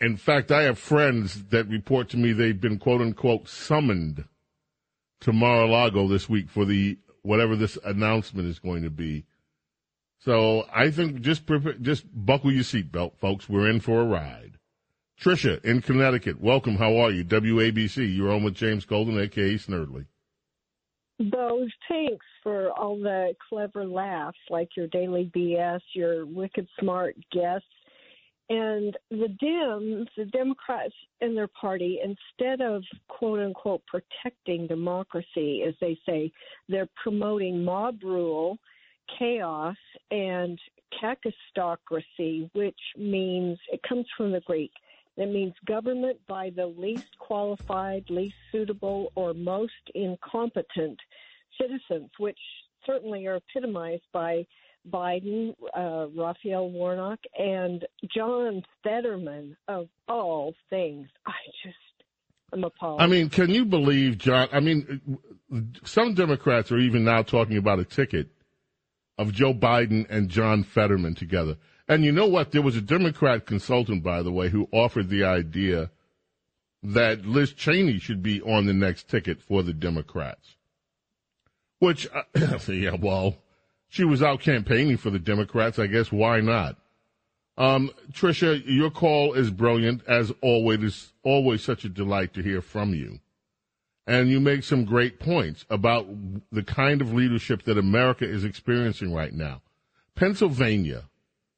In 0.00 0.16
fact, 0.16 0.52
I 0.52 0.62
have 0.62 0.78
friends 0.78 1.46
that 1.46 1.68
report 1.68 2.10
to 2.10 2.16
me 2.16 2.32
they've 2.32 2.60
been 2.60 2.78
quote 2.78 3.00
unquote 3.00 3.48
summoned 3.48 4.24
to 5.20 5.32
Mar-a-Lago 5.32 6.08
this 6.08 6.28
week 6.28 6.48
for 6.48 6.64
the 6.64 6.98
whatever 7.22 7.56
this 7.56 7.76
announcement 7.84 8.48
is 8.48 8.58
going 8.58 8.82
to 8.82 8.90
be. 8.90 9.24
So 10.20 10.66
I 10.74 10.90
think 10.90 11.20
just 11.20 11.46
prepare, 11.46 11.74
just 11.74 12.04
buckle 12.12 12.52
your 12.52 12.64
seatbelt, 12.64 13.16
folks. 13.18 13.48
We're 13.48 13.68
in 13.68 13.80
for 13.80 14.00
a 14.00 14.04
ride. 14.04 14.58
Trisha 15.20 15.64
in 15.64 15.82
Connecticut, 15.82 16.40
welcome. 16.40 16.76
How 16.76 16.96
are 16.96 17.10
you? 17.10 17.24
WABC. 17.24 18.16
You're 18.16 18.32
on 18.32 18.44
with 18.44 18.54
James 18.54 18.84
Golden, 18.84 19.18
aka 19.18 19.54
Snerdley. 19.54 20.06
Those 21.18 21.70
thanks 21.88 22.24
for 22.44 22.70
all 22.70 22.96
the 22.96 23.34
clever 23.48 23.84
laughs, 23.84 24.38
like 24.50 24.68
your 24.76 24.86
daily 24.86 25.30
BS, 25.34 25.80
your 25.92 26.24
wicked 26.24 26.68
smart 26.78 27.16
guests. 27.32 27.66
And 28.50 28.96
the 29.10 29.36
Dems, 29.42 30.06
the 30.16 30.24
Democrats 30.24 30.94
and 31.20 31.36
their 31.36 31.48
party, 31.48 32.00
instead 32.02 32.62
of 32.62 32.82
quote 33.08 33.40
unquote 33.40 33.82
protecting 33.86 34.66
democracy, 34.66 35.64
as 35.66 35.74
they 35.80 35.98
say, 36.06 36.32
they're 36.68 36.88
promoting 37.02 37.62
mob 37.62 38.02
rule, 38.02 38.58
chaos, 39.18 39.76
and 40.10 40.58
kakistocracy, 41.02 42.48
which 42.54 42.78
means 42.96 43.58
it 43.70 43.82
comes 43.82 44.06
from 44.16 44.32
the 44.32 44.40
Greek. 44.40 44.72
It 45.18 45.26
means 45.26 45.52
government 45.66 46.18
by 46.26 46.50
the 46.50 46.66
least 46.66 47.18
qualified, 47.18 48.04
least 48.08 48.36
suitable, 48.52 49.12
or 49.14 49.34
most 49.34 49.72
incompetent 49.94 50.98
citizens, 51.60 52.10
which 52.18 52.38
certainly 52.86 53.26
are 53.26 53.36
epitomized 53.36 54.06
by 54.12 54.46
Biden, 54.90 55.54
uh, 55.76 56.06
Raphael 56.14 56.70
Warnock, 56.70 57.20
and 57.38 57.84
John 58.14 58.62
Fetterman, 58.82 59.56
of 59.66 59.88
all 60.08 60.54
things. 60.70 61.08
I 61.26 61.32
just, 61.64 61.76
I'm 62.52 62.64
appalled. 62.64 63.00
I 63.00 63.06
mean, 63.06 63.28
can 63.28 63.50
you 63.50 63.64
believe, 63.64 64.18
John? 64.18 64.48
I 64.52 64.60
mean, 64.60 65.18
some 65.84 66.14
Democrats 66.14 66.72
are 66.72 66.78
even 66.78 67.04
now 67.04 67.22
talking 67.22 67.56
about 67.56 67.78
a 67.78 67.84
ticket 67.84 68.28
of 69.18 69.32
Joe 69.32 69.52
Biden 69.52 70.06
and 70.08 70.28
John 70.28 70.62
Fetterman 70.62 71.14
together. 71.14 71.56
And 71.88 72.04
you 72.04 72.12
know 72.12 72.26
what? 72.26 72.52
There 72.52 72.62
was 72.62 72.76
a 72.76 72.82
Democrat 72.82 73.46
consultant, 73.46 74.02
by 74.02 74.22
the 74.22 74.32
way, 74.32 74.48
who 74.50 74.68
offered 74.72 75.08
the 75.08 75.24
idea 75.24 75.90
that 76.82 77.26
Liz 77.26 77.52
Cheney 77.52 77.98
should 77.98 78.22
be 78.22 78.40
on 78.42 78.66
the 78.66 78.72
next 78.72 79.08
ticket 79.08 79.42
for 79.42 79.62
the 79.62 79.72
Democrats. 79.72 80.56
Which, 81.80 82.08
uh, 82.12 82.22
yeah, 82.68 82.96
well, 83.00 83.36
she 83.88 84.04
was 84.04 84.22
out 84.22 84.40
campaigning 84.40 84.96
for 84.96 85.10
the 85.10 85.18
Democrats. 85.18 85.78
I 85.78 85.86
guess 85.86 86.12
why 86.12 86.40
not? 86.40 86.76
Um, 87.56 87.90
Trisha, 88.12 88.62
your 88.66 88.90
call 88.90 89.34
is 89.34 89.50
brilliant 89.50 90.02
as 90.06 90.32
always. 90.40 90.82
It's 90.82 91.12
always 91.24 91.62
such 91.62 91.84
a 91.84 91.88
delight 91.88 92.34
to 92.34 92.42
hear 92.42 92.62
from 92.62 92.94
you. 92.94 93.18
And 94.06 94.30
you 94.30 94.40
make 94.40 94.62
some 94.62 94.84
great 94.84 95.18
points 95.18 95.66
about 95.68 96.06
the 96.50 96.62
kind 96.62 97.02
of 97.02 97.12
leadership 97.12 97.64
that 97.64 97.76
America 97.76 98.24
is 98.24 98.44
experiencing 98.44 99.12
right 99.12 99.32
now. 99.32 99.60
Pennsylvania, 100.14 101.04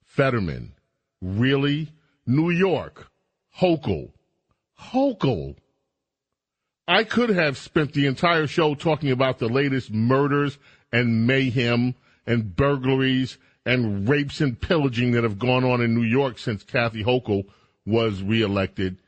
Fetterman, 0.05 0.72
really? 1.20 1.93
New 2.26 2.51
York, 2.51 3.11
Hochul, 3.59 4.11
Hochul. 4.78 5.57
I 6.89 7.05
could 7.05 7.31
have 7.31 7.57
spent 7.57 7.93
the 7.93 8.07
entire 8.07 8.47
show 8.47 8.74
talking 8.74 9.11
about 9.11 9.39
the 9.39 9.49
latest 9.49 9.93
murders 9.93 10.59
and 10.93 11.26
mayhem 11.26 11.95
and 12.31 12.55
burglaries 12.55 13.39
and 13.66 14.09
rapes 14.09 14.41
and 14.41 14.59
pillaging 14.61 15.12
that 15.12 15.24
have 15.24 15.39
gone 15.39 15.64
on 15.64 15.81
in 15.81 15.95
New 15.95 16.05
York 16.05 16.39
since 16.39 16.62
Kathy 16.62 17.03
Hochul 17.03 17.45
was 17.85 18.22
reelected. 18.22 18.99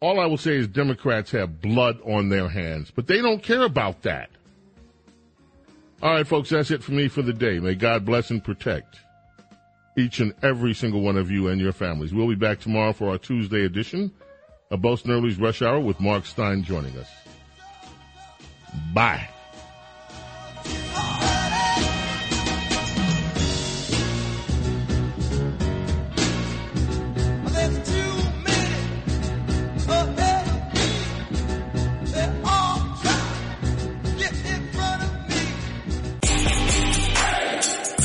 All 0.00 0.18
I 0.18 0.26
will 0.26 0.38
say 0.38 0.56
is 0.56 0.66
Democrats 0.66 1.30
have 1.32 1.60
blood 1.60 1.98
on 2.04 2.30
their 2.30 2.48
hands, 2.48 2.90
but 2.90 3.06
they 3.06 3.20
don't 3.20 3.42
care 3.42 3.62
about 3.62 4.02
that. 4.02 4.30
All 6.02 6.12
right, 6.12 6.26
folks, 6.26 6.50
that's 6.50 6.70
it 6.70 6.82
for 6.82 6.92
me 6.92 7.08
for 7.08 7.22
the 7.22 7.32
day. 7.32 7.58
May 7.60 7.74
God 7.74 8.04
bless 8.04 8.30
and 8.30 8.42
protect 8.42 8.98
each 9.96 10.20
and 10.20 10.34
every 10.42 10.74
single 10.74 11.02
one 11.02 11.16
of 11.16 11.30
you 11.30 11.48
and 11.48 11.60
your 11.60 11.72
families. 11.72 12.12
We'll 12.12 12.28
be 12.28 12.34
back 12.34 12.60
tomorrow 12.60 12.92
for 12.92 13.10
our 13.10 13.18
Tuesday 13.18 13.64
edition 13.64 14.10
of 14.70 14.82
Bo 14.82 14.96
Snerdley's 14.96 15.38
Rush 15.38 15.62
Hour 15.62 15.80
with 15.80 16.00
Mark 16.00 16.26
Steyn 16.26 16.64
joining 16.64 16.96
us. 16.98 17.08
Bye. 18.92 19.28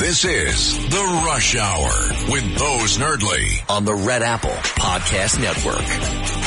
This 0.09 0.25
is 0.25 0.89
The 0.89 1.21
Rush 1.23 1.55
Hour 1.55 1.91
with 2.31 2.41
Bo 2.57 2.79
Snerdley 2.79 3.61
on 3.69 3.85
the 3.85 3.93
Red 3.93 4.23
Apple 4.23 4.49
Podcast 4.49 5.39
Network. 5.39 6.38